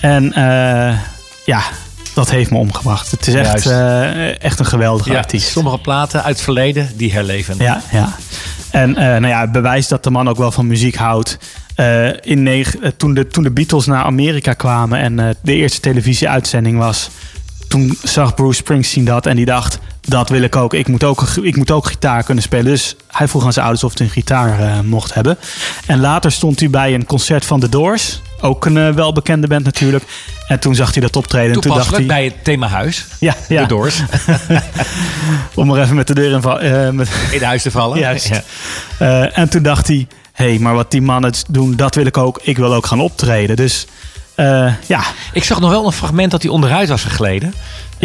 En 0.00 0.32
eh, 0.32 0.98
ja, 1.44 1.62
dat 2.14 2.30
heeft 2.30 2.50
me 2.50 2.58
omgebracht. 2.58 3.10
Het 3.10 3.26
is 3.26 3.34
echt, 3.34 3.66
eh, 3.66 4.42
echt 4.42 4.58
een 4.58 4.66
geweldige 4.66 5.16
artiest. 5.16 5.50
sommige 5.50 5.78
platen 5.78 6.22
uit 6.22 6.34
het 6.34 6.44
verleden, 6.44 6.90
die 6.96 7.12
herleven. 7.12 7.54
Ja, 7.58 7.82
ja. 7.90 8.16
En 8.70 8.96
eh, 8.96 9.04
nou 9.04 9.26
ja, 9.26 9.40
het 9.40 9.52
bewijst 9.52 9.88
dat 9.88 10.04
de 10.04 10.10
man 10.10 10.28
ook 10.28 10.36
wel 10.36 10.52
van 10.52 10.66
muziek 10.66 10.94
houdt. 10.94 11.38
Eh, 11.74 12.08
in 12.20 12.66
toen, 12.96 13.14
de, 13.14 13.26
toen 13.26 13.42
de 13.42 13.50
Beatles 13.50 13.86
naar 13.86 14.04
Amerika 14.04 14.52
kwamen 14.52 14.98
en 14.98 15.36
de 15.42 15.54
eerste 15.54 15.80
televisieuitzending 15.80 16.78
was, 16.78 17.10
toen 17.68 17.98
zag 18.02 18.34
Bruce 18.34 18.56
Springsteen 18.56 19.04
dat 19.04 19.26
en 19.26 19.36
die 19.36 19.44
dacht: 19.44 19.78
dat 20.00 20.28
wil 20.28 20.42
ik 20.42 20.56
ook. 20.56 20.74
Ik 20.74 20.88
moet 20.88 21.04
ook, 21.04 21.22
ik 21.42 21.56
moet 21.56 21.70
ook 21.70 21.86
gitaar 21.86 22.22
kunnen 22.22 22.42
spelen. 22.42 22.64
Dus 22.64 22.96
hij 23.08 23.28
vroeg 23.28 23.44
aan 23.44 23.52
zijn 23.52 23.64
ouders 23.64 23.84
of 23.84 23.98
hij 23.98 24.06
een 24.06 24.12
gitaar 24.12 24.84
mocht 24.84 25.14
hebben. 25.14 25.38
En 25.86 26.00
later 26.00 26.32
stond 26.32 26.60
hij 26.60 26.70
bij 26.70 26.94
een 26.94 27.06
concert 27.06 27.44
van 27.44 27.60
The 27.60 27.68
Doors. 27.68 28.20
Ook 28.44 28.64
een 28.64 28.76
eh, 28.76 28.90
welbekende 28.90 29.46
band 29.46 29.64
natuurlijk. 29.64 30.04
En 30.48 30.58
toen 30.58 30.74
zag 30.74 30.92
hij 30.92 31.02
dat 31.02 31.16
optreden. 31.16 31.54
En 31.54 31.60
toen 31.60 31.74
dacht 31.76 31.96
hij, 31.96 32.06
bij 32.06 32.24
het 32.24 32.44
thema 32.44 32.66
huis. 32.66 33.06
Ja, 33.18 33.34
ja. 33.48 33.60
De 33.62 33.68
Doors. 33.68 34.02
om 35.54 35.70
er 35.70 35.82
even 35.82 35.96
met 35.96 36.06
de 36.06 36.14
deur 36.14 36.32
in, 36.32 36.42
eh, 36.42 36.88
met, 36.90 37.08
In 37.30 37.42
huis 37.42 37.62
te 37.62 37.70
vallen. 37.70 37.98
Juist. 37.98 38.28
Ja. 38.28 38.42
Eh, 38.98 39.38
en 39.38 39.48
toen 39.48 39.62
dacht 39.62 39.86
hij: 39.86 40.06
hé, 40.32 40.48
hey, 40.48 40.58
maar 40.58 40.74
wat 40.74 40.90
die 40.90 41.02
mannen 41.02 41.32
doen, 41.48 41.76
dat 41.76 41.94
wil 41.94 42.06
ik 42.06 42.16
ook. 42.16 42.40
Ik 42.42 42.56
wil 42.56 42.74
ook 42.74 42.86
gaan 42.86 43.00
optreden. 43.00 43.56
Dus 43.56 43.86
ja, 44.86 45.02
Ik 45.32 45.44
zag 45.44 45.60
nog 45.60 45.70
wel 45.70 45.86
een 45.86 45.92
fragment 45.92 46.30
dat 46.30 46.42
hij 46.42 46.50
onderuit 46.50 46.88
was 46.88 47.02
gegleden. 47.02 47.54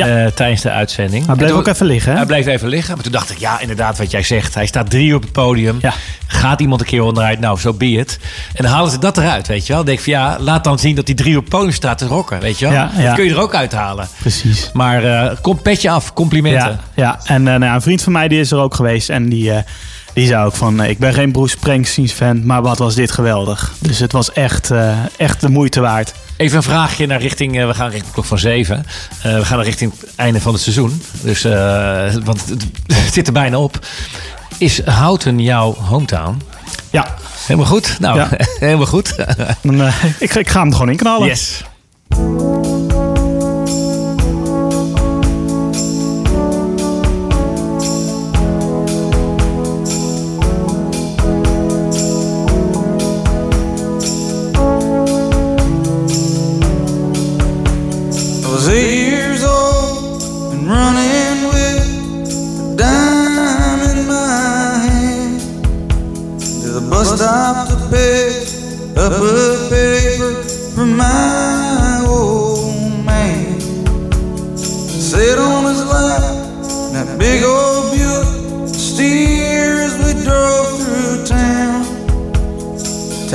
Ja. 0.06 0.08
eh, 0.26 0.32
tijdens 0.32 0.62
de 0.62 0.72
uitzending. 0.72 1.26
hij 1.26 1.36
bleef 1.36 1.50
toen- 1.50 1.58
ook 1.60 1.68
even 1.68 1.86
liggen. 1.86 2.12
Hè? 2.12 2.18
Hij 2.18 2.26
bleef 2.28 2.46
even 2.46 2.68
liggen. 2.68 2.94
Maar 2.94 3.04
toen 3.04 3.12
dacht 3.12 3.30
ik, 3.30 3.38
ja, 3.38 3.60
inderdaad, 3.60 3.98
wat 3.98 4.12
jij 4.12 4.24
zegt. 4.24 4.54
Hij 4.54 4.66
staat 4.66 4.90
drie 4.90 5.08
uur 5.08 5.16
op 5.16 5.22
het 5.22 5.32
podium. 5.32 5.78
Ja. 5.82 5.94
Gaat 6.28 6.60
iemand 6.62 6.82
een 6.82 6.88
keer 6.88 7.02
onderuit? 7.02 7.40
Nou, 7.40 7.60
zo 7.60 7.74
be 7.74 7.86
it. 7.92 8.20
En 8.54 8.64
dan 8.64 8.72
halen 8.74 8.92
ze 8.92 9.00
dat 9.00 9.18
eruit, 9.18 9.48
weet 9.48 9.62
je 9.62 9.68
wel. 9.68 9.78
Dan 9.78 9.86
denk 9.86 9.98
ik 9.98 10.04
van, 10.04 10.14
ja, 10.14 10.38
laat 10.40 10.64
dan 10.64 10.80
zien 10.80 10.96
dat 10.96 11.08
hij 11.08 11.16
drie 11.16 11.32
uur 11.32 11.38
op 11.38 11.44
het 11.44 11.54
podium 11.54 11.72
staat 11.72 11.98
te 11.98 12.06
rocken, 12.08 12.40
weet 12.40 12.60
je 12.60 12.66
wel. 12.66 12.74
Ja. 12.74 12.92
Dat 13.06 13.14
kun 13.16 13.24
je 13.26 13.32
er 13.32 13.40
ook 13.40 13.56
uithalen. 13.56 14.08
Precies. 14.20 14.70
Maar 14.74 15.04
eh, 15.04 15.36
kom 15.42 15.62
petje 15.62 15.90
af, 15.90 16.14
complimenten. 16.14 16.80
Ja, 16.96 17.04
ja. 17.04 17.20
en 17.24 17.48
eh, 17.48 17.54
nou 17.54 17.66
ja, 17.66 17.74
een 17.76 17.82
vriend 17.82 18.02
van 18.02 18.12
mij 18.12 18.28
die 18.28 18.40
is 18.40 18.52
er 18.52 18.58
ook 18.60 18.76
geweest. 18.76 19.10
En 19.10 19.30
die, 19.30 19.52
die 20.18 20.28
zei 20.28 20.46
ook 20.46 20.56
van, 20.56 20.82
eh, 20.82 20.90
ik 20.90 20.98
ben 21.00 21.14
geen 21.14 21.32
Bruce 21.32 21.58
Springsteen 21.58 22.10
fan, 22.10 22.46
maar 22.46 22.62
wat 22.62 22.78
was 22.78 22.96
dit 22.96 23.12
geweldig. 23.12 23.74
Dus 23.80 24.00
het 24.00 24.12
was 24.12 24.32
echt, 24.32 24.72
eh, 24.72 24.98
echt 25.18 25.42
de 25.42 25.50
moeite 25.50 25.80
waard. 25.80 26.14
Even 26.38 26.58
een 26.58 26.64
vraagje 26.64 27.06
naar 27.06 27.22
richting, 27.22 27.60
eh, 27.60 27.68
we 27.68 27.74
gaan 27.74 27.90
richting 27.90 28.14
klok 28.14 28.26
van 28.26 28.40
zeven. 28.40 28.86
Eh, 29.22 29.36
we 29.38 29.46
gaan 29.46 29.60
richting 29.60 29.92
het 30.00 30.16
einde 30.16 30.42
van 30.42 30.54
het 30.54 30.62
seizoen. 30.62 31.02
Dus, 31.22 31.42
want 32.24 32.46
het, 32.50 32.66
het 33.04 33.14
zit 33.14 33.28
er 33.28 33.34
bijna 33.34 33.58
op. 33.60 33.80
Is 34.58 34.86
Houten 34.86 35.40
jouw 35.40 35.74
hometown? 35.74 36.42
Ja, 36.90 37.16
Helemaal 37.46 37.70
goed? 37.70 37.98
Nou, 38.00 38.18
Ja. 38.18 38.30
helemaal 38.60 38.86
goed. 38.86 39.16
dan, 39.62 39.82
ik, 40.20 40.36
ik 40.36 40.50
ga 40.50 40.60
hem 40.60 40.68
er 40.68 40.74
gewoon 40.74 40.90
in 40.90 40.98
knallen. 40.98 41.28
Yes. 41.28 41.64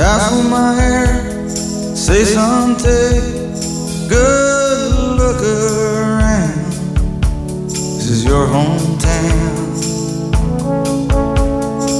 Tassel 0.03 0.43
my 0.49 0.73
hair, 0.73 1.47
say 1.95 2.25
something 2.25 3.21
good 4.09 4.91
look 5.15 5.41
around. 5.41 6.59
This 7.69 8.09
is 8.09 8.25
your 8.25 8.45
hometown. 8.47 9.75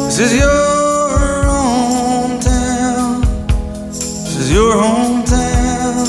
This 0.07 0.19
is 0.19 0.33
your 0.35 1.45
hometown. 1.47 3.21
This 3.87 4.35
is 4.35 4.51
your 4.51 4.73
hometown. 4.73 6.05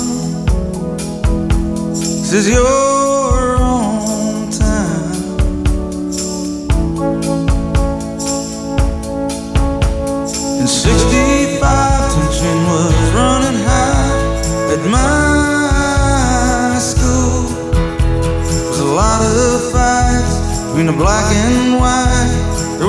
This 1.93 2.33
is 2.33 2.49
your 2.51 2.94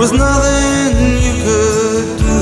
was 0.06 0.20
nothing 0.20 1.18
you 1.26 1.34
could 1.42 2.18
do. 2.20 2.38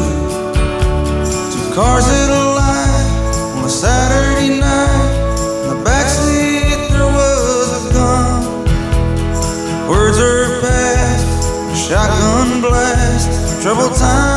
Two 1.53 1.73
cars 1.73 2.05
that 2.05 2.29
alight 2.29 3.35
on 3.55 3.63
a 3.63 3.69
Saturday 3.69 4.59
night. 4.59 5.15
In 5.63 5.69
the 5.69 5.89
backseat 5.89 6.89
there 6.91 7.07
was 7.07 7.69
a 7.79 7.93
gun. 7.93 8.67
Words 9.87 10.19
are 10.19 10.59
past, 10.59 11.87
shotgun 11.87 12.59
blast. 12.59 13.61
Troubled 13.63 13.95
times 13.95 14.32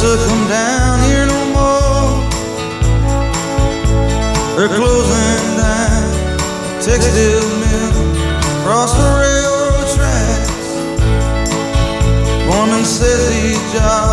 to 0.00 0.16
come 0.28 0.48
down 0.48 1.00
here 1.08 1.26
no 1.26 1.42
more. 1.56 2.12
They're 4.56 4.68
closing 4.68 5.56
down 5.56 6.04
textile 6.82 7.48
mill 7.64 7.96
across 8.60 8.92
the 8.92 9.08
railroad 9.20 9.86
tracks. 9.96 10.68
Foreman 12.44 12.84
says 12.84 13.56
jobs 13.72 14.05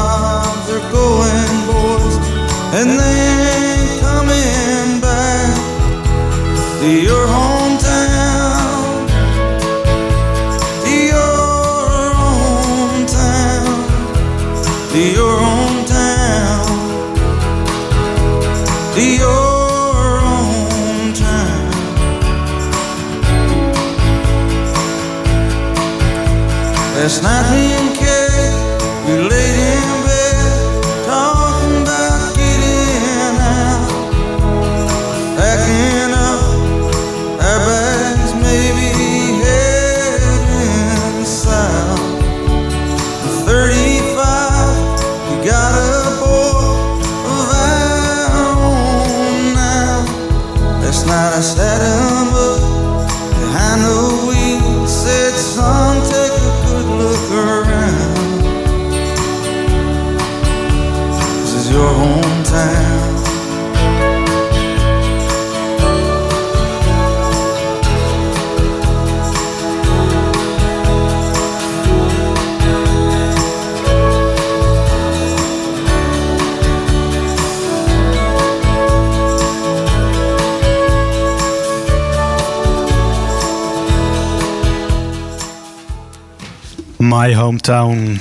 hometown. 87.54 88.20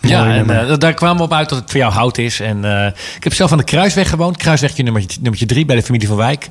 Ja, 0.00 0.18
Mooi 0.22 0.30
en 0.30 0.36
nummer. 0.46 0.70
eh, 0.70 0.78
daar 0.78 0.94
kwamen 0.94 1.16
we 1.16 1.22
op 1.22 1.32
uit 1.32 1.48
dat 1.48 1.58
het 1.58 1.70
voor 1.70 1.80
jou 1.80 1.92
hout 1.92 2.18
is. 2.18 2.40
En 2.40 2.64
eh, 2.64 2.86
ik 3.16 3.24
heb 3.24 3.34
zelf 3.34 3.52
aan 3.52 3.58
de 3.58 3.64
Kruisweg 3.64 4.08
gewoond. 4.08 4.36
Kruiswegje 4.36 4.82
nummertje, 4.82 5.18
nummertje 5.20 5.46
drie 5.46 5.64
bij 5.64 5.76
de 5.76 5.82
familie 5.82 6.08
van 6.08 6.16
Wijk. 6.16 6.48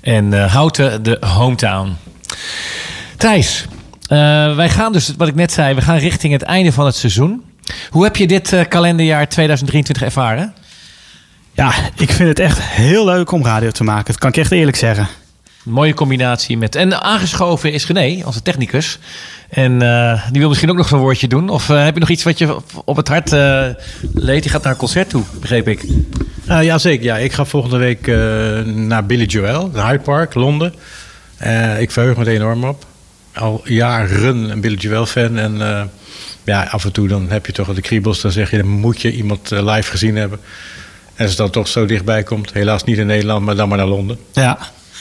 En 0.00 0.32
eh, 0.42 0.52
Houten, 0.52 1.02
de 1.02 1.16
hometown. 1.26 1.96
Thijs, 3.16 3.64
wij 4.56 4.68
gaan 4.68 4.92
dus, 4.92 5.12
wat 5.16 5.28
ik 5.28 5.34
net 5.34 5.52
zei, 5.52 5.74
we 5.74 5.80
gaan 5.80 5.96
richting 5.96 6.32
het 6.32 6.42
einde 6.42 6.72
van 6.72 6.86
het 6.86 6.96
seizoen. 6.96 7.42
Hoe 7.90 8.04
heb 8.04 8.16
je 8.16 8.26
dit 8.26 8.66
kalenderjaar 8.68 9.28
2023 9.28 10.02
ervaren? 10.04 10.54
Ja, 11.52 11.72
ik 11.96 12.10
vind 12.12 12.28
het 12.28 12.38
echt 12.38 12.60
heel 12.62 13.04
leuk 13.04 13.30
om 13.30 13.44
radio 13.44 13.70
te 13.70 13.84
maken. 13.84 14.06
Dat 14.06 14.18
kan 14.18 14.28
ik 14.30 14.36
echt 14.36 14.50
eerlijk 14.50 14.76
zeggen. 14.76 15.08
Mooie 15.62 15.94
combinatie 15.94 16.58
met... 16.58 16.74
En 16.74 17.02
aangeschoven 17.02 17.72
is 17.72 17.86
René, 17.86 18.26
onze 18.26 18.42
technicus. 18.42 18.98
En 19.48 19.82
eh, 19.82 20.22
die 20.30 20.40
wil 20.40 20.48
misschien 20.48 20.70
ook 20.70 20.76
nog 20.76 20.88
zo'n 20.88 20.98
woordje 20.98 21.28
doen. 21.28 21.48
Of 21.48 21.70
eh, 21.70 21.84
heb 21.84 21.94
je 21.94 22.00
nog 22.00 22.08
iets 22.08 22.22
wat 22.22 22.38
je 22.38 22.56
op 22.84 22.96
het 22.96 23.08
hart 23.08 23.32
eh 23.32 23.66
leed? 24.14 24.42
Die 24.42 24.50
gaat 24.50 24.62
naar 24.62 24.72
een 24.72 24.78
concert 24.78 25.08
toe, 25.08 25.22
begreep 25.40 25.68
ik. 25.68 25.84
Uh, 26.48 26.62
ja, 26.62 26.78
zeker. 26.78 27.04
Ja, 27.04 27.16
ik 27.16 27.32
ga 27.32 27.44
volgende 27.44 27.76
week 27.76 28.06
naar 28.64 29.06
Billy 29.06 29.24
Joel, 29.24 29.70
de 29.70 29.80
Hyde 29.80 29.98
Park, 29.98 30.34
Londen. 30.34 30.74
Ik 31.78 31.90
verheug 31.90 32.16
me 32.16 32.24
er 32.24 32.32
enorm 32.32 32.64
op. 32.64 32.84
Al 33.34 33.60
jaren 33.64 34.50
een 34.50 34.60
Billy 34.60 34.76
Joel 34.76 35.06
fan. 35.06 35.38
En 35.38 35.90
ja, 36.44 36.62
af 36.62 36.84
en 36.84 36.92
toe 36.92 37.08
dan 37.08 37.30
heb 37.30 37.46
je 37.46 37.52
toch 37.52 37.74
de 37.74 37.80
kriebels. 37.80 38.20
Dan 38.20 38.32
zeg 38.32 38.50
je, 38.50 38.56
dan 38.56 38.68
moet 38.68 39.00
je 39.00 39.12
iemand 39.12 39.50
live 39.50 39.90
gezien 39.90 40.16
hebben. 40.16 40.38
En 41.14 41.22
als 41.22 41.28
het 41.28 41.38
dan 41.38 41.50
toch 41.50 41.68
zo 41.68 41.86
dichtbij 41.86 42.22
komt, 42.22 42.52
helaas 42.52 42.84
niet 42.84 42.98
in 42.98 43.06
Nederland, 43.06 43.44
maar 43.44 43.56
dan 43.56 43.68
maar 43.68 43.78
naar 43.78 43.86
Londen. 43.86 44.18
Ja. 44.32 44.58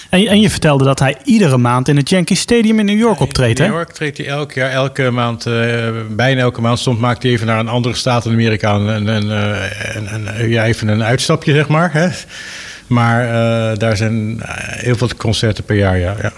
En, 0.09 0.27
en 0.27 0.41
je 0.41 0.49
vertelde 0.49 0.83
dat 0.83 0.99
hij 0.99 1.17
iedere 1.23 1.57
maand 1.57 1.87
in 1.87 1.97
het 1.97 2.09
Yankee 2.09 2.37
Stadium 2.37 2.79
in 2.79 2.85
New 2.85 2.99
York 2.99 3.19
optreedt, 3.19 3.59
In? 3.59 3.65
New 3.65 3.75
York 3.75 3.91
treedt 3.91 4.17
hij 4.17 4.27
elk 4.27 4.51
jaar, 4.51 4.69
elke 4.69 5.11
maand, 5.11 5.45
eh, 5.45 5.89
bijna 6.09 6.41
elke 6.41 6.61
maand 6.61 6.79
stond, 6.79 6.99
maakt 6.99 7.23
hij 7.23 7.31
even 7.31 7.47
naar 7.47 7.59
een 7.59 7.67
andere 7.67 7.95
staat 7.95 8.25
in 8.25 8.31
Amerika 8.31 8.75
en, 8.75 9.07
en, 9.07 9.31
en, 9.95 10.07
en, 10.07 10.49
ja, 10.49 10.65
even 10.65 10.87
een 10.87 11.03
uitstapje, 11.03 11.53
zeg 11.53 11.67
maar. 11.67 11.93
Hè. 11.93 12.09
Maar 12.87 13.25
eh, 13.25 13.77
daar 13.77 13.97
zijn 13.97 14.41
eh, 14.41 14.55
heel 14.57 14.95
veel 14.95 15.09
concerten 15.17 15.63
per 15.63 15.75
jaar, 15.75 15.97
ja, 15.97 16.15
ja. 16.21 16.31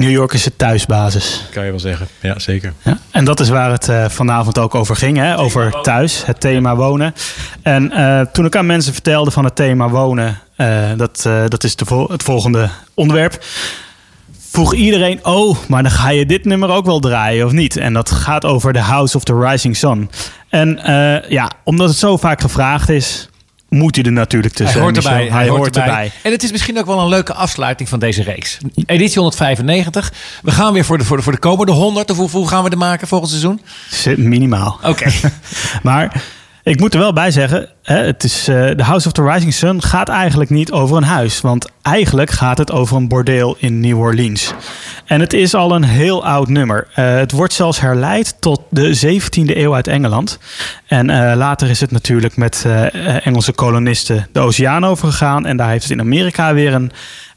New 0.00 0.10
York 0.10 0.32
is 0.32 0.42
de 0.42 0.56
thuisbasis. 0.56 1.44
Kan 1.50 1.64
je 1.64 1.70
wel 1.70 1.80
zeggen, 1.80 2.08
ja, 2.20 2.38
zeker. 2.38 2.72
Ja, 2.82 2.98
en 3.10 3.24
dat 3.24 3.40
is 3.40 3.48
waar 3.48 3.70
het 3.70 3.88
eh, 3.88 4.08
vanavond 4.08 4.58
ook 4.58 4.74
over 4.74 4.96
ging, 4.96 5.16
hè? 5.16 5.38
over 5.38 5.80
thuis, 5.82 6.26
het 6.26 6.40
thema 6.40 6.76
wonen. 6.76 7.14
En 7.62 7.92
eh, 7.92 8.20
toen 8.20 8.44
ik 8.44 8.56
aan 8.56 8.66
mensen 8.66 8.92
vertelde 8.92 9.30
van 9.30 9.44
het 9.44 9.56
thema 9.56 9.88
wonen, 9.88 10.38
eh, 10.56 10.90
dat, 10.96 11.22
dat 11.48 11.64
is 11.64 11.76
de 11.76 11.84
vol- 11.84 12.08
het 12.08 12.22
volgende 12.22 12.68
onderwerp, 12.94 13.44
vroeg 14.50 14.74
iedereen, 14.74 15.24
oh, 15.24 15.56
maar 15.68 15.82
dan 15.82 15.92
ga 15.92 16.08
je 16.08 16.26
dit 16.26 16.44
nummer 16.44 16.70
ook 16.70 16.84
wel 16.86 17.00
draaien 17.00 17.46
of 17.46 17.52
niet? 17.52 17.76
En 17.76 17.92
dat 17.92 18.10
gaat 18.10 18.44
over 18.44 18.72
The 18.72 18.78
House 18.78 19.16
of 19.16 19.24
the 19.24 19.38
Rising 19.38 19.76
Sun. 19.76 20.10
En 20.48 20.80
ja, 21.28 21.50
omdat 21.64 21.88
het 21.88 21.98
zo 21.98 22.16
vaak 22.16 22.40
gevraagd 22.40 22.88
is, 22.88 23.28
moet 23.70 23.94
hij 23.94 24.04
er 24.04 24.12
natuurlijk 24.12 24.54
tussen. 24.54 24.74
hij 24.74 24.82
hoort 24.82 24.96
Michel. 24.96 25.12
erbij. 25.12 25.28
Hij, 25.28 25.48
hoort 25.48 25.76
erbij. 25.76 26.12
En 26.22 26.32
het 26.32 26.42
is 26.42 26.50
misschien 26.50 26.78
ook 26.78 26.86
wel 26.86 27.00
een 27.00 27.08
leuke 27.08 27.34
afsluiting 27.34 27.88
van 27.88 27.98
deze 27.98 28.22
reeks. 28.22 28.58
Editie 28.86 29.18
195. 29.18 30.12
We 30.42 30.50
gaan 30.50 30.72
weer 30.72 30.84
voor 30.84 30.98
de, 30.98 31.04
voor 31.04 31.16
de, 31.16 31.22
voor 31.22 31.32
de 31.32 31.38
komende 31.38 31.72
100. 31.72 32.10
Of 32.10 32.16
hoe, 32.16 32.30
hoe 32.30 32.48
gaan 32.48 32.64
we 32.64 32.70
er 32.70 32.78
maken 32.78 33.08
volgend 33.08 33.30
seizoen? 33.30 33.60
Minimaal. 34.16 34.78
Oké. 34.82 35.10
maar 35.82 36.22
ik 36.62 36.80
moet 36.80 36.94
er 36.94 37.00
wel 37.00 37.12
bij 37.12 37.30
zeggen, 37.30 37.68
hè, 37.82 37.96
het 37.96 38.24
is, 38.24 38.48
eh 38.48 38.68
The 38.68 38.82
House 38.82 39.06
of 39.06 39.12
the 39.12 39.22
Rising 39.22 39.54
Sun 39.54 39.82
gaat 39.82 40.08
eigenlijk 40.08 40.50
niet 40.50 40.72
over 40.72 40.96
een 40.96 41.02
huis. 41.02 41.40
Want 41.40 41.70
eigenlijk 41.82 42.30
gaat 42.30 42.58
het 42.58 42.72
over 42.72 42.96
een 42.96 43.08
bordeel 43.08 43.56
in 43.58 43.80
New 43.80 43.98
Orleans. 43.98 44.54
En 45.04 45.20
het 45.20 45.32
is 45.32 45.54
al 45.54 45.74
een 45.74 45.84
heel 45.84 46.24
oud 46.24 46.48
nummer. 46.48 46.86
Eh, 46.94 47.14
het 47.14 47.32
wordt 47.32 47.52
zelfs 47.52 47.80
herleid 47.80 48.36
tot 48.40 48.60
de 48.70 48.94
17e 48.94 49.56
eeuw 49.56 49.74
uit 49.74 49.86
Engeland. 49.86 50.38
En 50.86 51.10
eh, 51.10 51.36
later 51.36 51.70
is 51.70 51.80
het 51.80 51.90
natuurlijk 51.90 52.36
met 52.36 52.66
Engelse 53.22 53.52
kolonisten 53.52 54.28
de 54.32 54.40
oceaan 54.40 54.84
overgegaan. 54.84 55.46
En 55.46 55.56
daar 55.56 55.68
heeft 55.68 55.82
het 55.82 55.92
in 55.92 56.00
Amerika 56.00 56.54
weer 56.54 56.74
een 56.74 56.92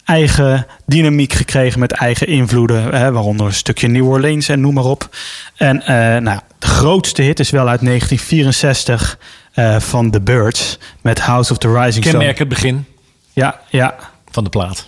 eigen 0.05 0.65
dynamiek 0.85 1.33
gekregen 1.33 1.79
met 1.79 1.91
eigen 1.91 2.27
invloeden. 2.27 2.95
Hè, 2.95 3.11
waaronder 3.11 3.45
een 3.45 3.53
stukje 3.53 3.87
New 3.87 4.07
Orleans 4.09 4.49
en 4.49 4.61
noem 4.61 4.73
maar 4.73 4.83
op. 4.83 5.09
En 5.55 5.81
eh, 5.81 6.21
nou, 6.21 6.39
de 6.59 6.67
grootste 6.67 7.21
hit 7.21 7.39
is 7.39 7.49
wel 7.49 7.67
uit 7.69 7.81
1964 7.85 9.17
eh, 9.53 9.79
van 9.79 10.11
The 10.11 10.21
Birds 10.21 10.77
met 11.01 11.19
House 11.19 11.51
of 11.51 11.57
the 11.57 11.73
Rising 11.73 12.03
Sun. 12.03 12.13
Kenmerk 12.13 12.37
het 12.39 12.47
begin 12.49 12.85
Ja, 13.33 13.59
ja. 13.69 13.95
van 14.31 14.43
de 14.43 14.49
plaat. 14.49 14.87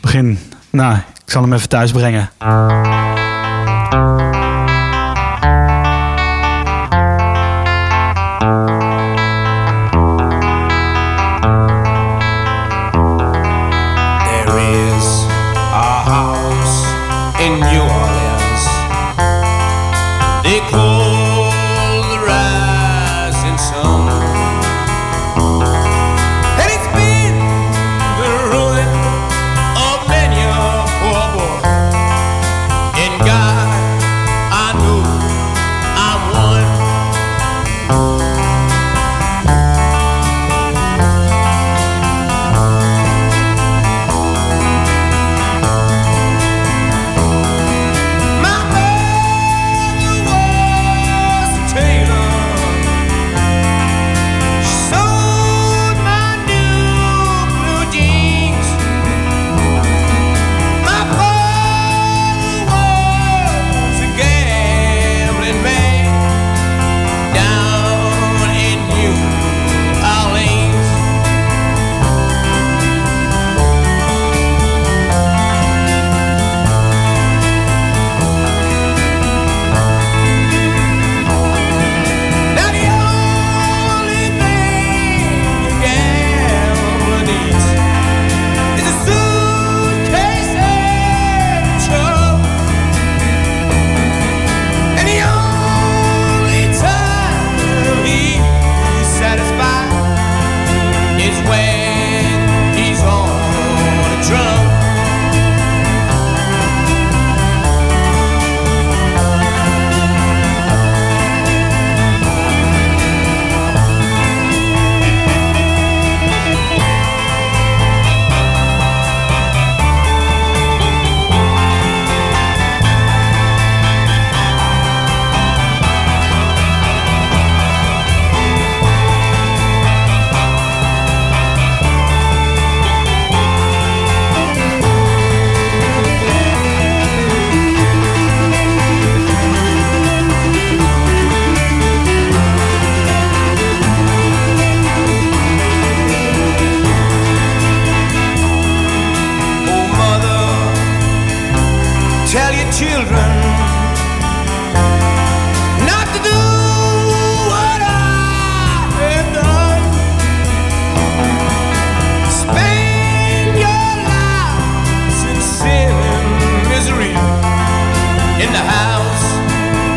begin. 0.00 0.38
Nou, 0.70 0.96
ik 0.96 1.30
zal 1.32 1.42
hem 1.42 1.52
even 1.52 1.68
thuis 1.68 1.92
brengen. 1.92 2.30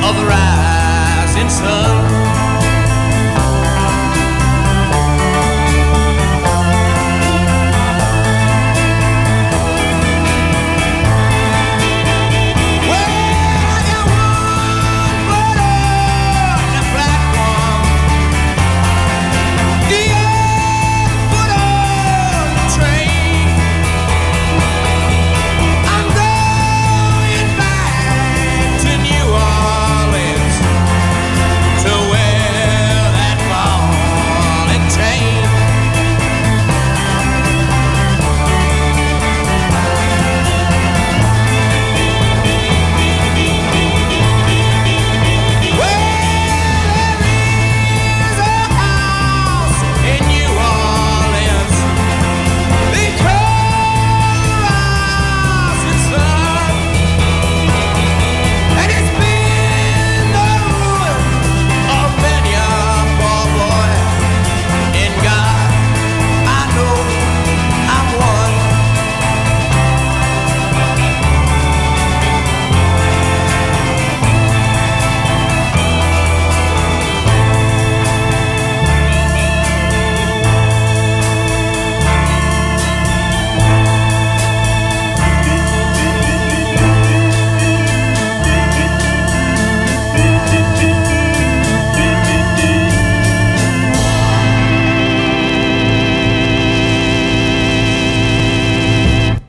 of 0.09 0.27
rising 0.27 1.49
sun. 1.49 1.98